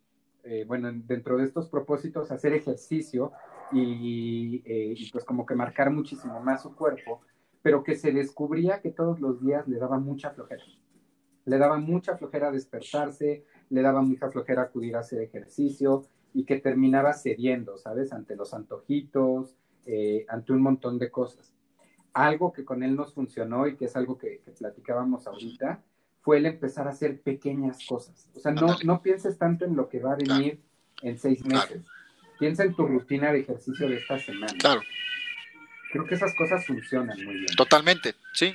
[0.66, 3.32] bueno, dentro de estos propósitos, hacer ejercicio
[3.72, 7.22] y, y, pues como que marcar muchísimo más su cuerpo,
[7.62, 10.62] pero que se descubría que todos los días le daba mucha flojera.
[11.46, 16.04] Le daba mucha flojera despertarse, le daba mucha flojera acudir a hacer ejercicio
[16.34, 18.12] y que terminaba cediendo, ¿sabes?
[18.12, 19.56] Ante los antojitos,
[19.86, 21.54] eh, ante un montón de cosas.
[22.12, 25.82] Algo que con él nos funcionó y que es algo que, platicábamos ahorita,
[26.20, 28.28] fue el empezar a hacer pequeñas cosas.
[28.34, 30.60] O sea, no, no pienses tanto en lo que va a venir
[31.02, 31.86] en seis meses.
[32.38, 34.52] Piensa en tu rutina de ejercicio de esta semana.
[34.58, 34.80] Claro.
[35.96, 37.46] Creo que esas cosas funcionan muy bien.
[37.56, 38.54] Totalmente, sí.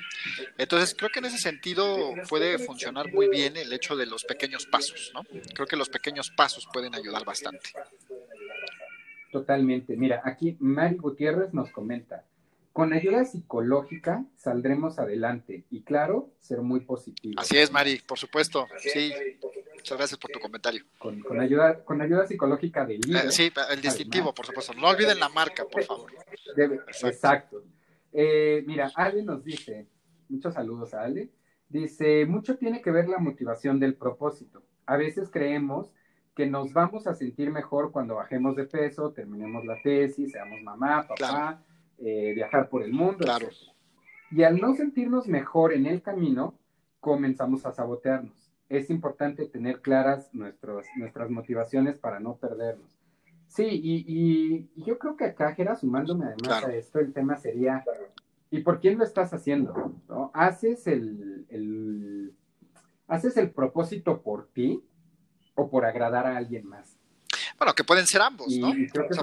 [0.57, 4.65] Entonces, creo que en ese sentido puede funcionar muy bien el hecho de los pequeños
[4.65, 5.23] pasos, ¿no?
[5.53, 7.71] Creo que los pequeños pasos pueden ayudar bastante.
[9.31, 9.95] Totalmente.
[9.95, 12.25] Mira, aquí Mari Gutiérrez nos comenta,
[12.73, 17.39] con ayuda psicológica saldremos adelante y claro, ser muy positivo.
[17.39, 18.67] Así es, Mari, por supuesto.
[18.77, 19.13] Sí,
[19.81, 20.83] muchas gracias por tu comentario.
[20.97, 23.31] Con, ayuda, con ayuda psicológica de líder.
[23.31, 24.73] sí, el distintivo, por supuesto.
[24.73, 26.11] No olviden la marca, por favor.
[27.03, 27.63] exacto.
[28.13, 29.87] Eh, mira, Ale nos dice,
[30.29, 31.29] muchos saludos a Ale,
[31.69, 34.61] dice, mucho tiene que ver la motivación del propósito.
[34.85, 35.91] A veces creemos
[36.35, 41.07] que nos vamos a sentir mejor cuando bajemos de peso, terminemos la tesis, seamos mamá,
[41.07, 41.63] papá,
[41.97, 43.19] eh, viajar por el mundo.
[43.19, 43.47] Claro.
[44.31, 46.57] Y al no sentirnos mejor en el camino,
[46.99, 48.50] comenzamos a sabotearnos.
[48.71, 52.89] Es importante tener claras nuestros, nuestras motivaciones para no perdernos.
[53.47, 57.83] Sí, y, yo creo que acá, Jera, sumándome además a esto, el tema sería,
[58.49, 59.93] ¿y por quién lo estás haciendo?
[60.07, 60.31] ¿No?
[60.33, 62.33] ¿Haces el, el,
[63.07, 64.81] ¿Haces el propósito por ti?
[65.55, 66.97] o por agradar a alguien más.
[67.57, 68.73] Bueno, que pueden ser ambos, ¿no?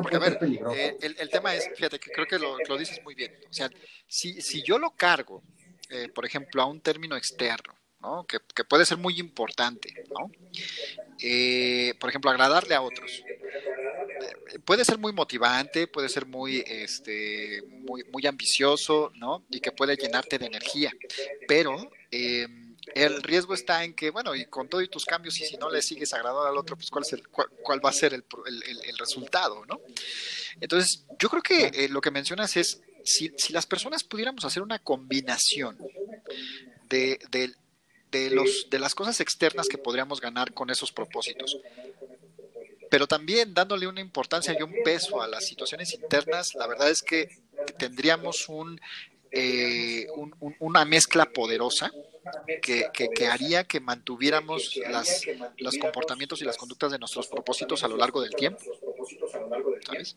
[0.00, 0.38] porque, a ver,
[0.74, 3.32] eh, el, tema es, fíjate, que creo que lo, dices muy bien.
[3.48, 3.68] O sea,
[4.06, 5.42] si, si yo lo cargo,
[5.90, 8.26] eh, por ejemplo, a un término externo, ¿no?
[8.26, 10.30] Que, puede ser muy importante, ¿no?
[11.20, 13.22] Eh, por ejemplo, agradarle a otros.
[14.64, 19.44] puede ser muy motivante, puede ser muy, este, muy, muy ambicioso, ¿no?
[19.50, 20.92] Y que puede llenarte de energía.
[21.46, 21.90] Pero
[22.94, 25.82] el riesgo está en que, bueno, y con todos tus cambios, y si no le
[25.82, 29.64] sigues agradando al otro, pues cuál, es el, cuál, va a ser el, el, resultado,
[29.66, 29.80] ¿no?
[30.61, 34.62] Entonces, yo creo que eh, lo que mencionas es, si, si, las personas pudiéramos hacer
[34.62, 35.78] una combinación
[36.88, 37.52] de, de,
[38.11, 41.59] de, los, de las cosas externas que podríamos ganar con esos propósitos,
[42.90, 47.03] pero también dándole una importancia y un peso a las situaciones internas, la verdad es
[47.03, 47.29] que
[47.79, 48.81] tendríamos un,
[49.31, 50.07] eh,
[50.61, 51.92] una mezcla poderosa
[52.62, 55.23] que, haría que mantuviéramos las,
[55.59, 58.61] los comportamientos y las conductas de nuestros propósitos a lo largo del tiempo.
[59.87, 60.16] ¿Sabes?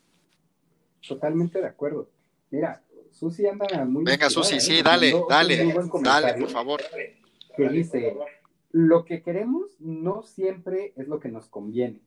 [1.06, 2.10] Totalmente de acuerdo.
[2.52, 4.04] Mira, Susi anda muy...
[4.04, 4.84] Venga, Susi, sí, ¿eh?
[4.84, 6.82] dale, dale, dale, por favor.
[7.56, 8.16] Que dice,
[8.72, 12.02] lo que queremos no siempre es lo que nos conviene.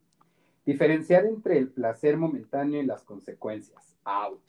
[0.64, 3.96] Diferenciar entre el placer momentáneo y las consecuencias.
[4.04, 4.40] ¡Auch!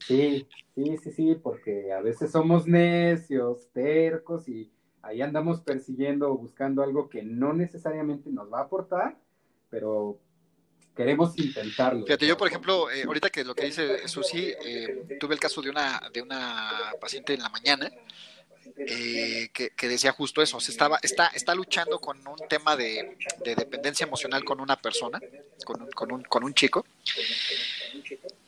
[0.00, 4.70] Sí, sí, sí, sí, porque a veces somos necios, tercos y
[5.02, 9.18] ahí andamos persiguiendo o buscando algo que no necesariamente nos va a aportar,
[9.70, 10.18] pero
[10.94, 12.04] queremos intentarlo.
[12.04, 15.62] Fíjate, yo por ejemplo, eh, ahorita que lo que dice Susi, eh, tuve el caso
[15.62, 17.90] de una, de una paciente en la mañana
[18.76, 24.04] eh, que, decía justo eso, se estaba, está, está luchando con un tema de, dependencia
[24.04, 25.20] emocional con una persona,
[25.64, 26.84] con un, con un, con un chico,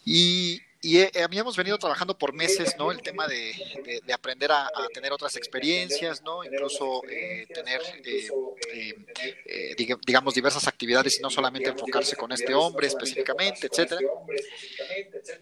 [0.05, 2.93] y, y eh, habíamos venido trabajando por meses, ¿no?
[2.93, 6.45] El tema de, de, aprender a, tener otras experiencias, ¿no?
[6.45, 9.75] Incluso eh, tener, eh,
[10.07, 14.01] digamos, diversas actividades y no solamente enfocarse con este hombre específicamente, etcétera.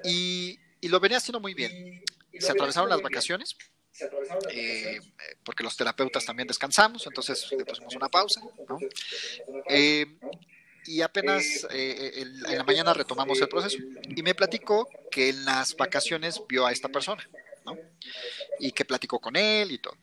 [0.05, 2.03] Y, y lo venía haciendo muy bien.
[2.39, 3.57] Se atravesaron las vacaciones.
[5.45, 8.79] Porque los terapeutas también descansamos, entonces le pusimos una pausa, ¿no?
[10.87, 13.79] y apenas eh, eh, en la mañana retomamos el proceso.
[14.09, 17.29] Y me platicó que en las vacaciones vio a esta persona,
[17.65, 17.77] ¿no?
[18.61, 19.97] Y que platicó con él y todo.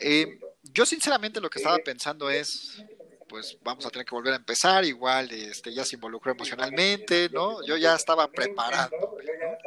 [0.00, 2.82] Eh, yo sinceramente lo que estaba pensando es,
[3.28, 7.64] pues vamos a tener que volver a empezar, igual este, ya se involucró emocionalmente, ¿no?
[7.66, 9.16] Yo ya estaba preparado,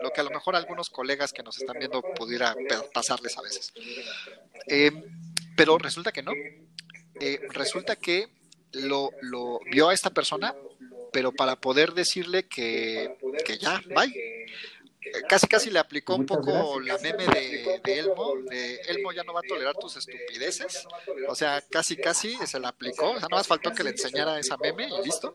[0.01, 2.55] lo que a lo mejor algunos colegas que nos están viendo pudiera
[2.93, 3.73] pasarles a veces.
[5.55, 6.33] pero resulta que no.
[7.53, 8.29] resulta que
[8.73, 10.55] lo, lo vio a esta persona,
[11.11, 14.47] pero para poder decirle que, que ya, bye.
[15.27, 19.39] Casi casi le aplicó un poco la meme de, Elmo, de Elmo ya no va
[19.39, 20.87] a tolerar tus estupideces.
[21.27, 23.09] O sea, casi casi se la aplicó.
[23.09, 25.33] O sea, no más faltó que le enseñara esa meme y listo.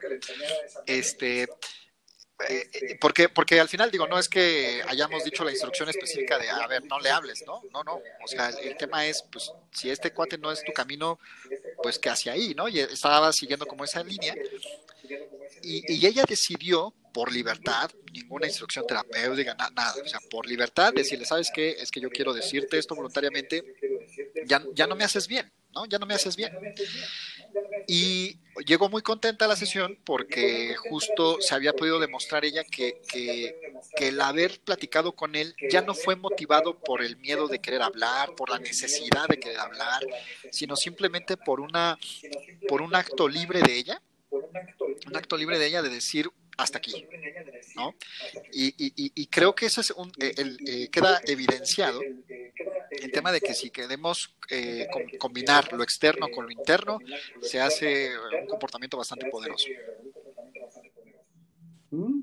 [0.86, 1.48] Este,
[2.48, 6.38] eh, eh, porque, porque al final digo, no es que hayamos dicho la instrucción específica
[6.38, 7.62] de, a ver, no le hables, ¿no?
[7.72, 7.94] No, no.
[7.94, 11.18] O sea, el, tema es, pues, si este cuate no es tu camino,
[11.82, 12.68] pues que hacia ahí, ¿no?
[12.68, 14.34] Y estaba siguiendo como esa línea.
[15.62, 21.24] Y, y ella decidió, por libertad, ninguna instrucción terapéutica, nada, o sea, por libertad, decirle,
[21.24, 21.70] ¿sabes qué?
[21.70, 23.64] Es que yo quiero decirte esto voluntariamente,
[24.44, 25.50] ya, ya no me haces bien,
[25.88, 26.52] Ya no me haces bien.
[27.86, 33.00] Y llegó muy contenta a la sesión porque justo se había podido demostrar ella que,
[33.08, 33.54] que,
[33.98, 38.34] el haber platicado con él ya no fue motivado por el miedo de querer hablar,
[38.34, 40.06] por la necesidad de querer hablar,
[40.50, 41.98] sino simplemente por una
[42.68, 47.06] por un acto libre de ella, un acto libre de ella de decir hasta aquí,
[47.74, 47.94] ¿no?
[48.52, 52.00] Y, y, y creo que eso es un, eh, el, eh, queda evidenciado
[53.02, 54.86] el tema de que si queremos eh,
[55.18, 56.98] combinar lo externo con lo interno,
[57.40, 59.68] se hace un comportamiento bastante poderoso.
[61.90, 62.22] Mm.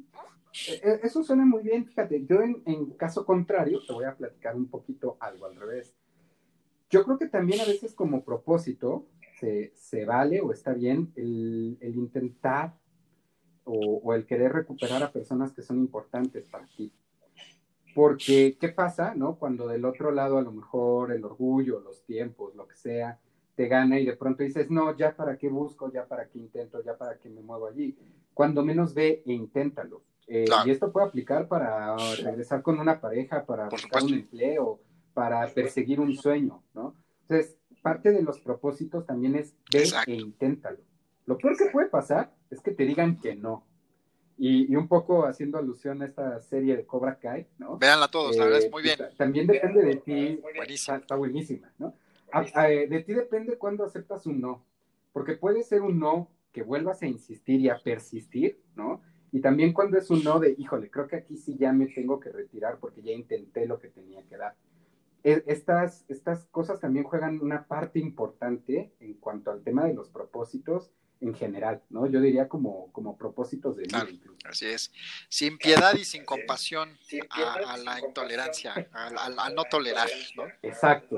[0.70, 4.56] E, e, eso suena muy bien, fíjate, yo en, caso contrario te voy a platicar
[4.56, 5.94] un poquito algo al revés.
[6.90, 9.08] Yo creo que también a veces como propósito
[9.40, 12.78] se, vale o está bien el, intentar
[13.66, 16.94] o, o, el querer recuperar a personas que son importantes para ti.
[17.94, 19.36] Porque, ¿qué pasa, no?
[19.36, 23.20] Cuando del otro lado a lo mejor el orgullo, los tiempos, lo que sea,
[23.56, 26.84] te gana y de pronto dices, no, ya para qué busco, ya para qué intento,
[26.84, 27.96] ya para qué me muevo allí.
[28.34, 30.02] Cuando menos ve e inténtalo.
[30.28, 34.80] Eh, y esto puede aplicar para regresar con una pareja, para buscar un empleo,
[35.14, 36.96] para perseguir un sueño, ¿no?
[37.22, 40.80] Entonces, parte de los propósitos también es ve e inténtalo.
[41.26, 43.66] Lo peor que puede pasar es que te digan que no.
[44.38, 47.78] Y, un poco haciendo alusión a esta serie de Cobra Kai, ¿no?
[47.78, 49.00] Véanla todos, la verdad es muy bien.
[49.00, 50.40] Eh, también depende de ti.
[50.56, 50.98] Buenísima.
[50.98, 51.94] Está, buenísima, ¿no?
[52.68, 54.66] Eh, de ti depende cuando aceptas un no.
[55.12, 59.02] Porque puede ser un no que vuelvas a insistir y a persistir, ¿no?
[59.32, 62.20] Y también cuando es un no de, híjole, creo que aquí sí ya me tengo
[62.20, 64.56] que retirar porque ya intenté lo que tenía que dar.
[65.24, 70.10] E, estas, estas cosas también juegan una parte importante en cuanto al tema de los
[70.10, 70.92] propósitos
[71.24, 72.06] en general, ¿no?
[72.06, 74.06] Yo diría como, como propósitos de vida.
[74.46, 74.92] así es.
[75.30, 76.90] Sin piedad y sin compasión
[77.30, 80.44] a, la intolerancia, a, no tolerar, ¿no?
[80.62, 81.18] Exacto.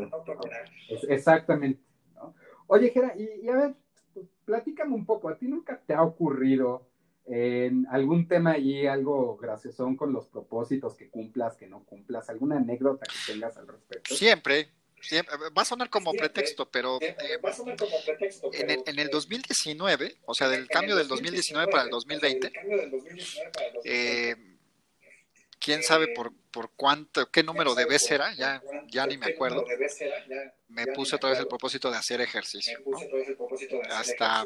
[1.09, 1.81] exactamente.
[2.67, 3.75] Oye, Jera, y, a ver,
[4.13, 6.87] pues, platícame un poco, ¿a ti nunca te ha ocurrido
[7.25, 12.57] en algún tema allí, algo graciosón con los propósitos que cumplas, que no cumplas, alguna
[12.57, 14.15] anécdota que tengas al respecto?
[14.15, 14.69] Siempre,
[15.57, 17.15] va a sonar como pretexto, pero eh,
[18.53, 22.51] en, el, en el 2019, o sea, del cambio del 2019 para el 2020,
[23.83, 24.35] eh,
[25.59, 29.65] quién sabe por, por cuánto, qué número de veces era, ya, ya ni me acuerdo,
[30.67, 32.77] me puse otra vez el propósito de hacer ejercicio.
[33.89, 34.43] Hasta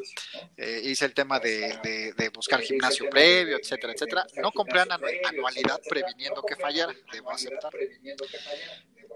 [0.56, 4.26] eh, hice el tema de, de, buscar gimnasio previo, etcétera, etcétera.
[4.36, 7.72] No compré anualidad previniendo que fallara, debo aceptar.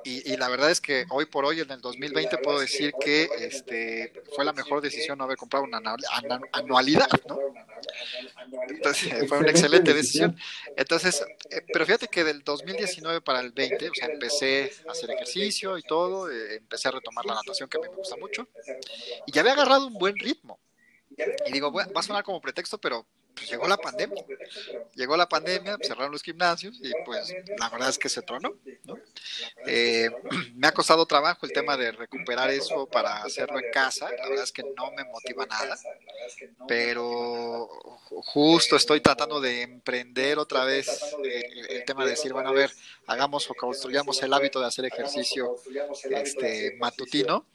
[0.05, 4.13] Y, la verdad es que hoy por hoy, en el 2020, puedo decir que este,
[4.35, 5.81] fue la mejor decisión no haber comprado una
[6.53, 7.39] anualidad, ¿no?
[8.69, 10.37] Entonces, fue una excelente decisión.
[10.77, 15.11] Entonces, eh, pero fíjate que del 2019 para el 20, o sea, empecé a hacer
[15.11, 18.47] ejercicio y todo, eh, empecé a retomar la natación que a mí me gusta mucho,
[19.27, 20.61] y ya había agarrado un buen ritmo.
[21.47, 24.24] Y digo, va a sonar como pretexto, pero pues llegó la pandemia.
[24.95, 28.57] Llegó la pandemia, cerraron los gimnasios y pues la verdad es que se tronó.
[28.85, 28.99] ¿no?
[29.66, 30.11] Eh,
[30.55, 34.11] me ha costado trabajo el tema de recuperar eso para hacerlo en casa.
[34.11, 35.76] La verdad es que no me motiva nada,
[36.68, 37.68] pero
[38.09, 42.70] justo estoy tratando de emprender otra vez el, tema de decir, bueno, a ver,
[43.07, 45.57] hagamos o construyamos el hábito de hacer ejercicio
[46.11, 47.47] este, matutino.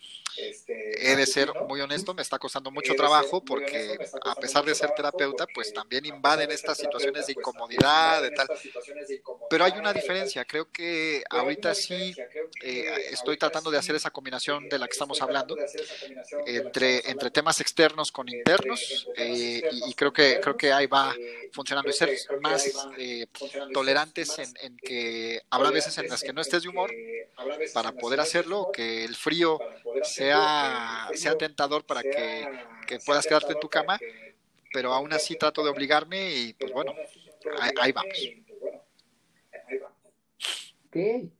[0.91, 4.91] He de ser muy honesto, me está costando mucho trabajo porque a pesar de ser
[4.91, 8.49] terapeuta, pues también invaden estas situaciones de incomodidad, de tal.
[9.47, 12.19] Pero hay una diferencia, creo que ahorita sí
[12.61, 15.55] eh, estoy tratando de hacer esa combinación de la que estamos hablando
[16.45, 21.15] entre, entre temas externos con internos eh, y, creo que creo que ahí va
[21.51, 22.09] funcionando y ser
[22.41, 23.27] más eh,
[23.73, 26.91] tolerantes en, en, que habrá veces en las que no estés de humor
[27.73, 29.59] para poder hacerlo, que el frío
[30.03, 32.47] sea, sea tentador para que,
[32.87, 33.99] que puedas quedarte en tu cama
[34.71, 36.93] pero aún así trato de obligarme y pues bueno,
[37.79, 38.13] ahí, vamos.
[40.87, 41.31] Ok.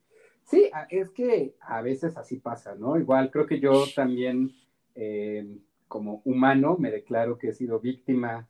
[0.49, 2.97] Sí, es que a veces así pasa, ¿no?
[2.97, 4.51] Igual creo que yo también,
[4.95, 8.47] eh, como humano, me declaro que he sido víctima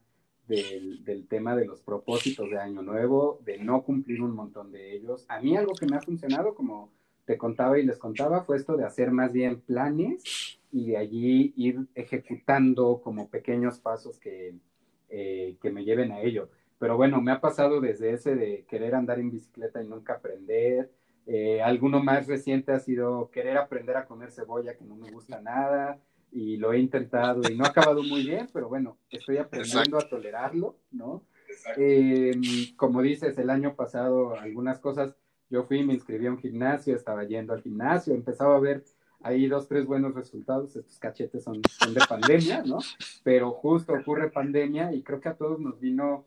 [0.47, 4.95] del, del, tema de los propósitos de Año Nuevo, de no cumplir un montón de
[4.95, 5.25] ellos.
[5.27, 6.89] A mí algo que me ha funcionado, como
[7.25, 11.53] te contaba y les contaba, fue esto de hacer más bien planes y de allí
[11.57, 14.55] ir ejecutando como pequeños pasos que,
[15.09, 16.49] eh, que me lleven a ello.
[16.79, 20.89] Pero bueno, me ha pasado desde ese de querer andar en bicicleta y nunca aprender.
[21.31, 25.39] Eh, alguno más reciente ha sido querer aprender a comer cebolla, que no me gusta
[25.39, 25.99] nada,
[26.31, 30.09] y lo he intentado y no ha acabado muy bien, pero bueno, estoy aprendiendo a
[30.09, 31.23] tolerarlo, ¿no?
[31.77, 32.31] Eh,
[32.75, 35.15] como dices, el año pasado algunas cosas,
[35.51, 38.83] yo fui, me inscribí a un gimnasio, estaba yendo al gimnasio, empezaba a ver
[39.21, 40.75] hay dos, tres buenos resultados.
[40.75, 42.79] Estos cachetes son, son de pandemia, ¿no?
[43.23, 46.25] Pero justo ocurre pandemia y creo que a todos nos vino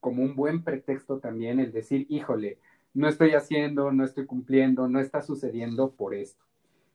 [0.00, 2.58] como un buen pretexto también el decir, híjole,
[2.94, 6.44] no estoy haciendo, no estoy cumpliendo, no está sucediendo por esto.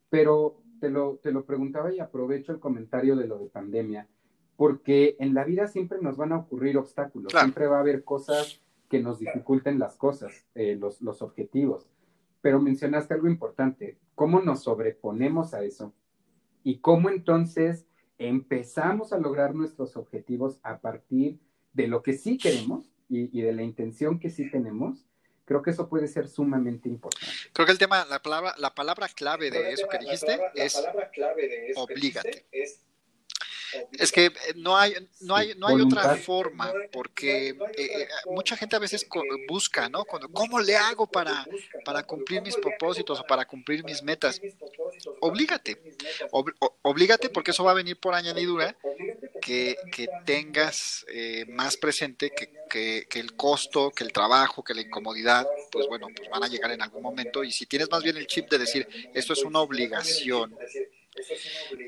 [0.10, 4.08] Pero te lo, te lo preguntaba y aprovecho el comentario de lo de pandemia,
[4.56, 8.62] porque en la vida siempre nos van a ocurrir obstáculos, siempre va a haber cosas
[8.90, 11.90] que nos dificulten las cosas, eh, los, los objetivos.
[12.42, 15.94] Pero mencionaste algo importante, cómo nos sobreponemos a eso
[16.64, 17.88] y cómo entonces
[18.18, 21.40] empezamos a lograr nuestros objetivos a partir
[21.74, 25.06] de lo que sí queremos y, de la intención que sí tenemos,
[25.46, 27.28] creo que eso puede ser sumamente importante.
[27.54, 30.82] Creo que el tema, la palabra, la palabra clave de eso que dijiste es
[31.76, 32.46] oblígate.
[33.94, 38.56] Es que eh, no hay, no hay, no hay otra forma, porque eh, eh, mucha
[38.56, 39.06] gente a veces
[39.48, 40.06] busca, ¿no?
[40.06, 41.46] ¿Cómo le hago para,
[41.86, 44.42] para cumplir mis propósitos o para cumplir mis metas?
[45.22, 45.82] Oblígate,
[46.82, 48.76] oblígate porque eso va a venir por añadidura
[49.42, 51.06] que, que tengas
[51.48, 52.52] más presente que,
[53.08, 56.72] que, el costo, que el trabajo, que la incomodidad, pues bueno, pues van a llegar
[56.72, 59.60] en algún momento y si tienes más bien el chip de decir, esto es una
[59.60, 60.56] obligación,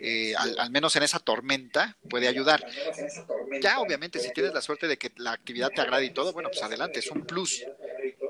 [0.01, 2.65] eh, al, menos en esa tormenta, puede ayudar.
[3.61, 6.49] Ya obviamente si tienes la suerte de que la actividad te agrade y todo, bueno,
[6.49, 7.63] pues adelante, es un plus.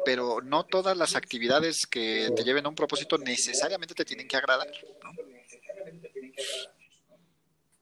[0.04, 4.38] Pero no todas las actividades que te lleven a un propósito necesariamente te tienen que
[4.38, 4.68] agradar.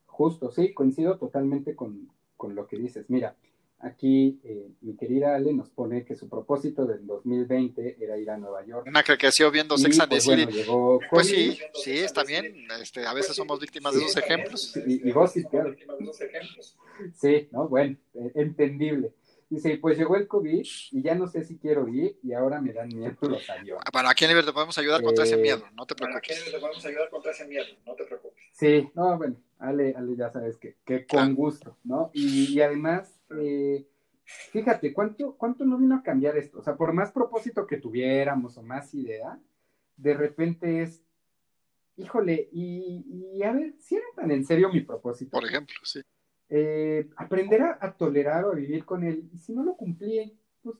[0.05, 3.05] Justo, sí, coincido totalmente con, con lo que dices.
[3.09, 3.35] Mira,
[3.83, 8.37] Aquí eh, mi querida Ale nos pone que su propósito del 2020 era ir a
[8.37, 8.87] Nueva York.
[8.87, 12.65] Una que creció viendo Sex and the pues, pues sí, sí, está bien.
[12.81, 14.73] Este, a veces somos víctimas de esos ejemplos.
[14.87, 15.75] Y, vos sí, claro.
[17.13, 17.67] Sí, ¿no?
[17.67, 19.11] Bueno, eh, entendible.
[19.49, 22.71] Dice, pues llegó el COVID y ya no sé si quiero ir y ahora me
[22.71, 23.83] dan miedo los aviones.
[23.91, 26.17] Bueno, aquí en Libre te podemos ayudar contra ese eh, miedo, no te preocupes.
[26.17, 28.43] Aquí en te podemos ayudar contra ese miedo, no te preocupes.
[28.53, 32.09] Sí, no, bueno, Ale, Ale ya sabes que, que con gusto, ¿no?
[32.13, 33.87] y además eh,
[34.23, 36.59] fíjate, ¿cuánto, ¿cuánto no vino a cambiar esto?
[36.59, 39.39] O sea, por más propósito que tuviéramos o más idea,
[39.97, 41.03] de repente es,
[41.97, 45.31] híjole, y, a ver, si era tan en serio mi propósito.
[45.31, 46.01] Por ejemplo, sí.
[46.49, 50.77] Eh, aprender a, tolerar o a vivir con él, y si no lo cumplí, pues,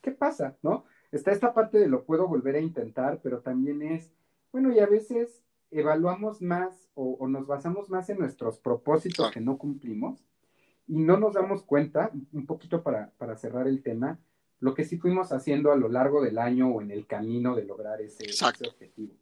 [0.00, 0.56] ¿qué pasa?
[0.62, 0.84] ¿No?
[1.12, 4.12] Está esta parte de lo puedo volver a intentar, pero también es,
[4.52, 9.58] bueno, y a veces evaluamos más o, nos basamos más en nuestros propósitos que no
[9.58, 10.24] cumplimos
[10.86, 14.18] y no nos damos cuenta, un poquito para, cerrar el tema,
[14.60, 17.64] lo que sí fuimos haciendo a lo largo del año o en el camino de
[17.64, 18.26] lograr ese,
[18.66, 19.14] objetivo.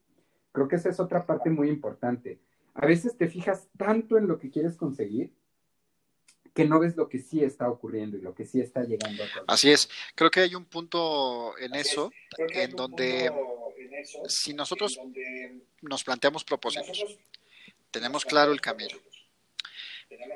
[0.52, 2.40] Creo que esa es otra parte muy importante.
[2.74, 5.32] A veces te fijas tanto en lo que quieres conseguir
[6.54, 9.26] que no ves lo que sí está ocurriendo y lo que sí está llegando a
[9.54, 13.32] Así es, creo que hay un punto en eso, en donde
[14.28, 14.98] si nosotros
[15.80, 17.18] nos planteamos propósitos,
[17.90, 18.96] tenemos claro el camino,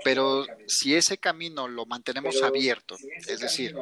[0.04, 2.96] pero si ese camino lo mantenemos abierto,
[3.26, 3.74] es decir,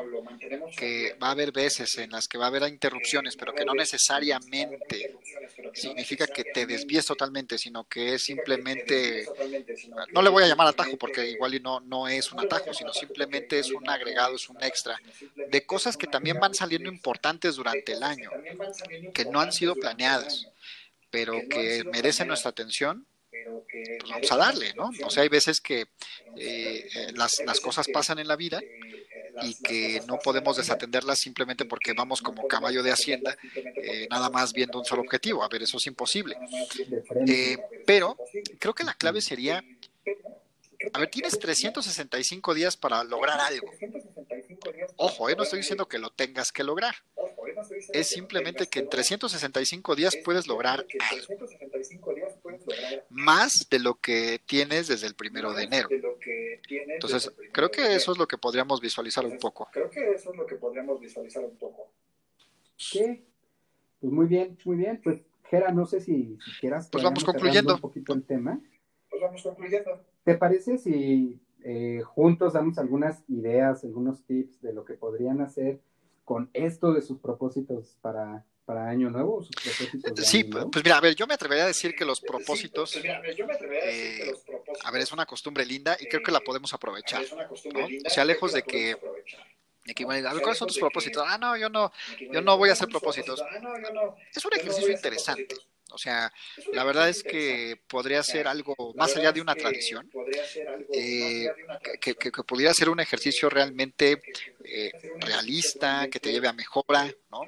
[0.76, 3.74] que va a haber veces en las que va a haber interrupciones, pero que no
[3.74, 5.16] necesariamente
[5.74, 9.26] significa que te desvíes totalmente, sino que es simplemente,
[10.12, 12.92] no le voy a llamar atajo porque igual y no, no es un atajo, sino
[12.92, 15.00] simplemente es un agregado, es un extra
[15.36, 18.30] de cosas que también van saliendo importantes durante el año,
[19.12, 20.48] que no han sido planeadas,
[21.10, 23.06] pero que merecen nuestra atención
[24.08, 24.90] vamos a darle, ¿no?
[25.04, 25.86] O sea, hay veces que eh,
[26.36, 28.60] eh, las, las cosas pasan en la vida
[29.42, 34.52] y que no podemos desatenderlas simplemente porque vamos como caballo de hacienda, eh, nada más
[34.52, 35.42] viendo un solo objetivo.
[35.42, 36.36] A ver, eso es imposible.
[37.86, 38.16] pero
[38.58, 39.64] creo que la clave sería,
[40.92, 43.70] a ver, tienes 365 días para lograr algo.
[44.96, 46.94] Ojo, no estoy diciendo que lo tengas que lograr
[47.92, 51.26] es simplemente que en 365 días puedes lograr algo.
[53.10, 55.88] Más de lo que tienes desde el primero de enero.
[55.90, 59.68] Entonces, creo que eso es lo que podríamos visualizar un poco.
[59.72, 61.90] Creo que eso es lo que podríamos visualizar un poco.
[62.92, 63.24] ¿Qué?
[64.00, 65.00] Pues muy bien, muy bien.
[65.02, 66.88] Pues, Gera, no sé si, quieras.
[66.90, 67.74] Pues vamos concluyendo.
[67.74, 68.60] Un poquito el tema.
[69.10, 70.04] Pues vamos concluyendo.
[70.24, 75.80] ¿Te parece si eh, juntos damos algunas ideas, algunos tips de lo que podrían hacer?
[76.24, 79.42] con esto de sus propósitos para, para Año Nuevo?
[79.42, 82.96] Sus propósitos sí, pues mira, a ver, yo me atrevería a decir que los propósitos,
[84.84, 87.24] a ver, es una costumbre linda y creo que la podemos aprovechar,
[87.72, 87.84] ¿no?
[87.84, 88.96] O sea, lejos de que,
[89.84, 91.24] de que a ver, ¿cuáles son tus propósitos?
[91.26, 91.92] Ah, no, yo no,
[92.32, 93.42] yo no voy a hacer propósitos.
[94.34, 95.54] Es un ejercicio interesante.
[95.94, 96.32] O sea,
[96.72, 100.10] la verdad es que podría ser algo más allá de una tradición,
[100.92, 101.48] eh,
[102.00, 104.20] que, que, pudiera ser un ejercicio realmente
[104.64, 104.90] eh,
[105.20, 107.42] realista, que te lleve a mejora, ¿no?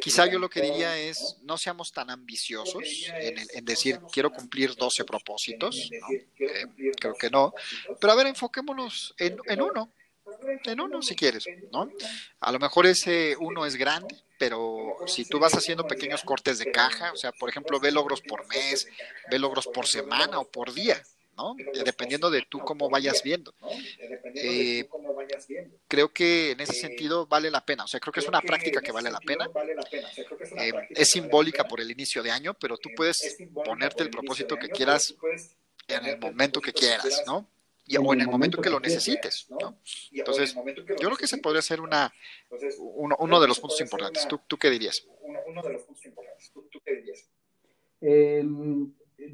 [0.00, 2.82] Quizá yo lo que diría es, no seamos tan ambiciosos
[3.20, 5.90] en, decir, quiero cumplir 12 propósitos,
[6.98, 7.54] creo que no,
[8.00, 9.90] pero a ver, enfoquémonos en, en uno,
[10.64, 11.88] en uno si quieres, ¿no?
[12.40, 16.70] A lo mejor ese uno es grande, pero si tú vas haciendo pequeños cortes de
[16.70, 18.86] caja, o sea, por ejemplo, ve logros por mes,
[19.30, 21.02] ve logros por semana o por día,
[21.34, 21.56] ¿no?
[21.82, 23.54] Dependiendo de tú cómo vayas viendo.
[24.34, 24.86] Eh,
[25.88, 28.82] creo que en ese sentido vale la pena, o sea, creo que es una práctica
[28.82, 29.48] que vale la pena.
[30.58, 34.68] Eh, es simbólica por el inicio de año, pero tú puedes ponerte el propósito que
[34.68, 35.14] quieras
[35.88, 37.48] en el momento que quieras, ¿no?
[37.86, 39.46] Y, o en el momento que lo necesites.
[39.50, 39.78] ¿no?
[40.12, 42.12] Entonces, yo creo que ese podría ser una,
[42.78, 44.26] uno, uno de los puntos importantes.
[44.28, 45.06] ¿Tú, ¿Tú, qué dirías?
[45.46, 46.50] Uno, de los puntos importantes.
[46.52, 47.28] ¿Tú, qué dirías?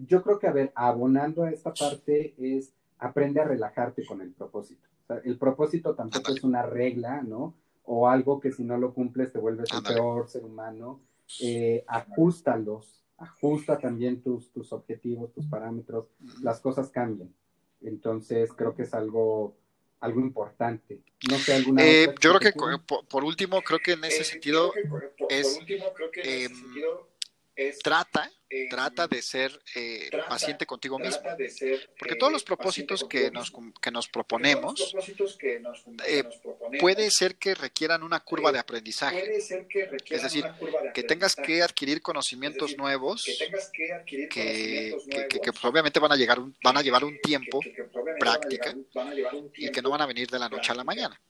[0.06, 4.32] Yo creo que, a ver, abonando a esta parte es aprende a relajarte con el
[4.32, 4.86] propósito.
[5.24, 7.54] el propósito tampoco es una regla, ¿no?
[7.84, 11.00] O algo que si no lo cumples te vuelves un peor ser humano.
[11.40, 16.06] Eh, ajustalos, ajusta también tus, tus objetivos, tus parámetros.
[16.42, 17.32] Las cosas cambian.
[17.82, 19.56] Entonces, creo que es algo,
[20.00, 21.00] algo importante.
[21.30, 21.84] No sé, alguna.
[21.84, 22.78] Eh, yo creo que,
[23.08, 24.72] por, último, creo que en ese sentido
[25.28, 25.58] es.
[27.82, 28.30] Trata
[28.68, 31.22] trata de ser eh, paciente contigo mismo.
[31.98, 34.94] Porque todos los propósitos que nos, que nos proponemos
[36.80, 39.36] puede ser que requieran una curva de aprendizaje.
[39.36, 40.44] Es decir,
[40.92, 43.24] que tengas que adquirir conocimientos nuevos
[44.04, 47.60] que, que, obviamente van a, llegar van a llevar un tiempo
[48.18, 48.74] práctica
[49.54, 51.20] y que no van a venir de la noche a la mañana.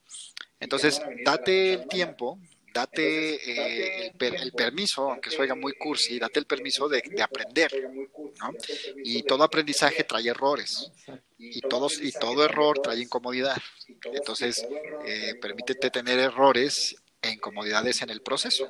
[0.59, 2.39] Entonces, date el tiempo
[2.73, 7.71] date eh, el, permiso, aunque suena muy cursi, date el permiso de, aprender,
[8.41, 8.51] ¿no?
[9.05, 10.93] Y todo aprendizaje trae errores,
[11.39, 13.57] y, todos, y todo error trae incomodidad.
[14.13, 14.67] Entonces,
[15.07, 18.69] eh, permítete tener errores e incomodidades en el proceso.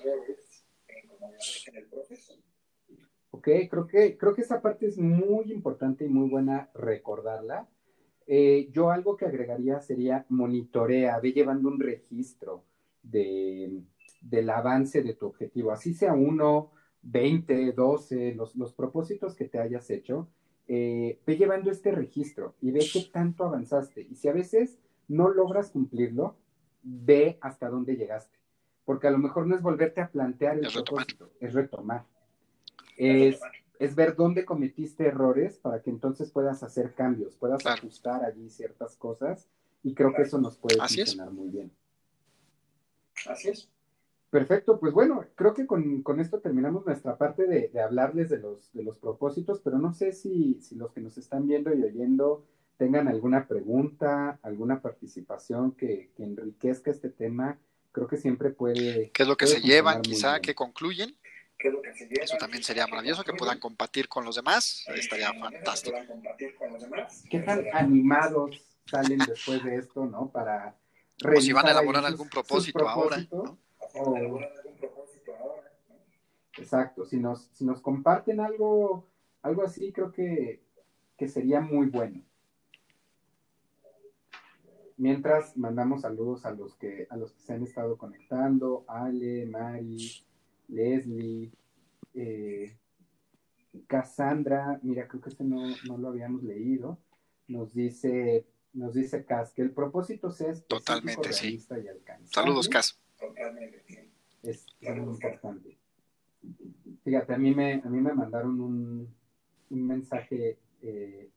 [3.33, 7.69] Ok, creo que, creo que esa parte es muy importante y muy buena recordarla.
[8.27, 12.65] Eh, yo algo que agregaría sería monitorea, ve llevando un registro
[13.03, 13.83] de,
[14.21, 16.73] del avance de tu objetivo, así sea uno,
[17.03, 20.29] 20, 12, los, los propósitos que te hayas hecho,
[20.73, 24.07] eh, ve llevando este registro y ve qué tanto avanzaste.
[24.09, 24.79] Y si a veces
[25.09, 26.37] no logras cumplirlo,
[26.83, 28.39] ve hasta dónde llegaste.
[28.85, 32.05] Porque a lo mejor no es volverte a plantear el propósito, es retomar.
[32.97, 33.41] Es,
[33.81, 38.95] es, ver dónde cometiste errores para que entonces puedas hacer cambios, puedas ajustar allí ciertas
[38.97, 39.49] cosas.
[39.83, 41.73] Y creo que eso nos puede funcionar muy bien.
[43.27, 43.71] Así es.
[44.31, 48.85] Perfecto, pues bueno, creo que con, esto terminamos nuestra parte de, hablarles de los, de
[48.85, 52.47] los propósitos, pero no sé si, si, los que nos están viendo y oyendo
[52.77, 57.59] tengan alguna pregunta, alguna participación que, que enriquezca este tema,
[57.91, 59.11] creo que siempre puede...
[59.11, 60.43] ¿Qué es lo que se llevan, quizá, bien.
[60.43, 61.17] que concluyen?
[61.59, 62.25] ¿Qué es lo que se lleva?
[62.25, 64.85] Eso también sería maravilloso, que puedan compartir con los demás.
[64.95, 65.99] Estaría fantástico.
[66.07, 66.23] con.
[67.29, 70.31] ¿Qué tan animados salen después de esto, no?
[70.31, 70.77] Para
[71.25, 73.17] O si van a elaborar sus- algún propósito ahora.
[73.17, 73.59] propósitos.
[74.05, 74.17] ¿no?
[74.17, 75.73] ¿Elaboran algún propósito ahora?
[75.89, 75.95] ¿no?
[76.63, 79.07] Exacto, si nos, si nos comparten algo,
[79.43, 80.63] algo así, creo que,
[81.17, 82.23] que sería muy bueno.
[84.97, 90.23] Mientras mandamos saludos a los que, a los que se han estado conectando, Ale, Mari,
[90.69, 91.51] Leslie,
[92.15, 92.77] eh,
[93.87, 96.99] Cassandra, mira, creo que este no, no lo habíamos leído,
[97.49, 101.55] nos dice, nos dice Cas que el propósito sea específico, Totalmente, sí.
[101.55, 102.99] y Saludos, Cas.
[103.19, 103.83] Totalmente.
[103.87, 103.99] sí.
[104.43, 105.77] es, es muy importante.
[107.05, 109.15] Fíjate, a mí me, a mí me mandaron un,
[109.71, 111.31] un mensaje eh,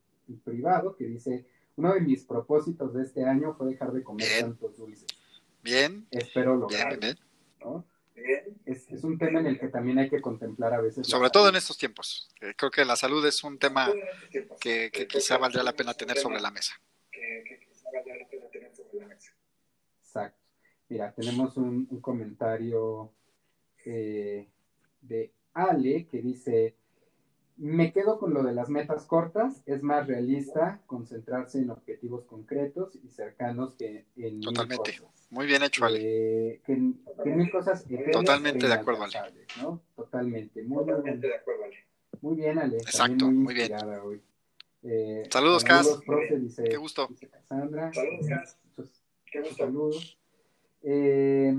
[0.43, 4.41] privado que dice, uno de mis propósitos de este año fue dejar de comer Bien.
[4.41, 5.05] tantos dulces.
[5.63, 6.99] Bien, Espero lograrlo.
[6.99, 7.85] bien, bien.
[8.65, 11.07] Es, es un tema en el que también hay que contemplar a veces.
[11.07, 12.29] Sobre todo en estos tiempos.
[12.57, 13.91] Creo que la salud es un tema
[14.61, 16.73] que, que quizá valdría la es pena tener sobre la mesa.
[17.11, 19.31] Que, que quizá valdría la pena tener sobre la mesa.
[19.99, 20.39] Exacto.
[20.93, 23.11] Mira, tenemos un, un comentario
[23.83, 24.47] eh,
[25.01, 26.75] de Ale que dice,
[27.57, 32.95] me quedo con lo de las metas cortas, es más realista concentrarse en objetivos concretos
[33.03, 34.97] y cercanos que en mil Totalmente.
[34.99, 35.27] cosas.
[35.31, 35.99] Muy bien hecho, Ale.
[36.03, 39.47] Eh, que, mil cosas Totalmente de acuerdo, Ale.
[39.95, 40.61] Totalmente.
[40.61, 41.77] Muy, Totalmente de acuerdo, Ale.
[42.21, 42.77] muy bien, Ale.
[42.77, 43.73] Exacto, muy bien.
[44.03, 44.21] hoy.
[44.83, 45.87] Eh, Saludos, Cas.
[46.05, 47.07] profe, dice, Qué gusto.
[47.07, 47.91] dice Cassandra.
[47.91, 48.59] Saludos, Cas.
[49.31, 49.55] Qué gusto.
[49.55, 50.19] saludos.
[50.83, 51.53] Eh,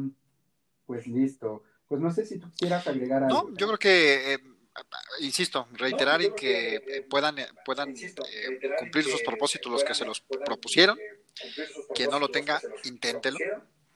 [0.87, 1.63] pues listo.
[1.89, 3.51] Pues no sé si tú quisieras agregar algo.
[3.51, 4.39] No, yo creo que, eh,
[5.21, 9.23] insisto, reiterar No, creo que que, eh, eh, puedan, eh, puedan Insisto, eh, cumplir sus
[9.23, 10.99] propósitos los que se los propusieron.
[11.95, 13.39] Quien no lo tenga, inténtelo.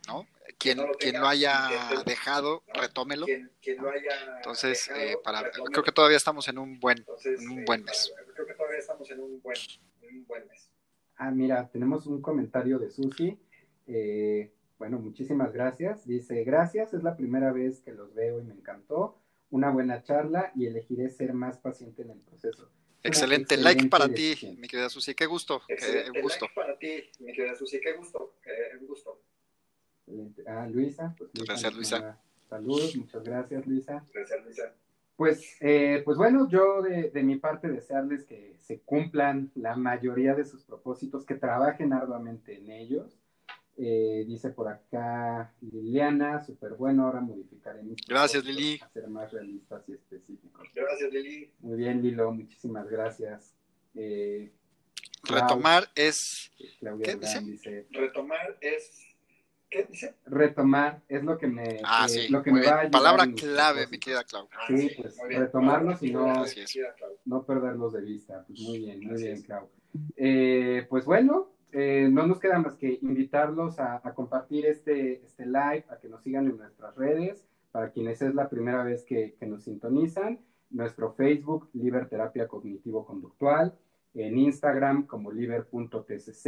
[0.07, 0.26] ¿no?
[0.59, 2.05] Quien, no lo quien lo haya inténtelo.
[2.05, 2.81] dejado, ¿no?
[2.81, 3.26] retómelo.
[3.26, 5.70] Quien, quien lo haya Entonces, dejado, eh, para, retómelo.
[5.72, 8.12] creo que todavía estamos en un buen, Entonces, en un buen mes.
[8.35, 9.57] Creo que todavía estamos en un buen,
[10.03, 10.70] en un buen mes.
[11.16, 13.39] Ah, mira, tenemos un comentario de Susi.
[13.87, 16.07] Eh, bueno, muchísimas gracias.
[16.07, 19.20] Dice, gracias, es la primera vez que los veo y me encantó.
[19.51, 22.70] Una buena charla y elegiré ser más paciente en el proceso.
[23.03, 23.55] Excelente.
[23.55, 25.14] excelente Like para ti, mi querida Susi.
[25.14, 25.62] Qué gusto.
[25.66, 26.45] qué Excelente gusto.
[26.45, 27.81] like para ti, mi querida Susi.
[27.81, 29.20] Qué gusto, qué gusto.
[30.07, 30.43] Excelente.
[30.47, 32.20] Ah, Luisa, pues Luisa Gracias, Luisa.
[32.49, 34.05] Saludos, muchas gracias, Luisa.
[34.12, 34.74] Gracias, Luisa.
[35.16, 40.35] Pues, eh, pues bueno, yo de, de mi parte desearles que se cumplan la mayoría
[40.35, 43.18] de sus propósitos, que trabajen arduamente en ellos.
[43.81, 48.81] Eh, dice por acá Liliana, súper bueno, ahora modificaré mis Gracias, Lili.
[48.93, 50.66] ser más realistas y específicos.
[50.74, 51.53] Gracias, Lili.
[51.61, 53.55] Muy bien, Lilo, muchísimas gracias.
[53.95, 54.51] Eh,
[55.22, 56.51] Retomar es,
[56.81, 57.53] Claudia ¿qué Durán dice?
[57.53, 59.05] dice, Retomar es.
[59.70, 60.14] ¿Qué dice?
[60.24, 63.87] retomar es lo que me, ah, eh, sí, lo que me va a Palabra clave,
[63.89, 64.49] mi querida Clau.
[64.51, 66.45] Ah, Sí, pues, retomarlos y no-
[67.26, 68.45] no perderlos de vista.
[68.49, 69.43] Pues muy bien, muy Así bien.
[69.43, 69.68] Clau.
[70.16, 75.45] Eh, pues bueno, eh, no nos queda más que invitarlos a, a compartir este, este
[75.47, 79.35] live, a que nos sigan en nuestras redes, para quienes es la primera vez que,
[79.39, 80.41] que nos sintonizan,
[80.71, 83.75] nuestro Facebook, Liber Terapia Cognitivo Conductual,
[84.14, 86.47] en Instagram como liber.tcc,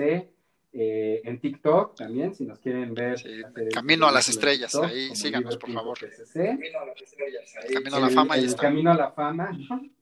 [0.72, 3.18] eh, en TikTok también, si nos quieren ver.
[3.18, 5.98] Sí, hacer el Camino a las estrellas, TikTok, ahí síganos, por favor.
[5.98, 7.54] Camino a las estrellas.
[7.60, 7.74] Ahí.
[7.74, 8.62] Camino a la El- fama, ahí el está.
[8.62, 9.50] camino a la fama.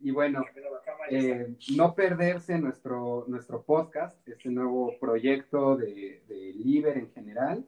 [0.01, 0.45] Y bueno,
[1.11, 7.65] Eh, no perderse nuestro, nuestro podcast, este nuevo proyecto de, de Liber en general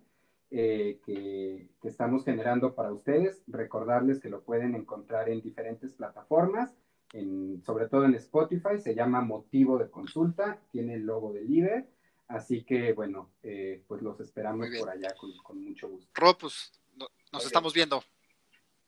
[0.51, 3.43] eh, que, que estamos generando para ustedes.
[3.47, 6.75] Recordarles que lo pueden encontrar en diferentes plataformas,
[7.13, 11.89] en, sobre todo en Spotify, se llama Motivo de Consulta, tiene el logo de Liber.
[12.29, 16.09] Así que bueno, eh, pues los esperamos por allá con, con mucho gusto.
[16.15, 18.03] Ro, pues no- nos estamos viendo.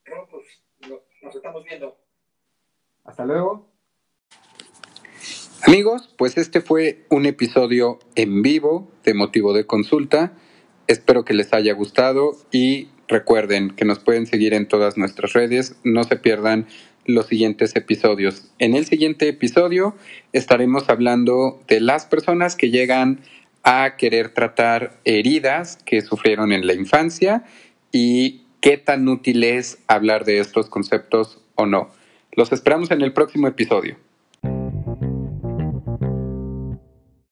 [0.07, 0.47] No, pues,
[0.89, 1.97] no- nos estamos viendo.
[3.05, 3.72] Hasta luego.
[5.65, 10.33] Amigos, pues este fue un episodio en vivo de motivo de consulta.
[10.89, 15.77] Espero que les haya gustado y recuerden que nos pueden seguir en todas nuestras redes.
[15.85, 16.67] No se pierdan
[17.07, 18.51] los siguientes episodios.
[18.59, 19.95] En el siguiente episodio
[20.33, 23.21] estaremos hablando de las personas que llegan
[23.63, 27.45] a querer tratar heridas que sufrieron en la infancia
[27.93, 31.89] y qué tan útil es hablar de estos conceptos o no.
[32.33, 33.97] Los esperamos en el próximo episodio.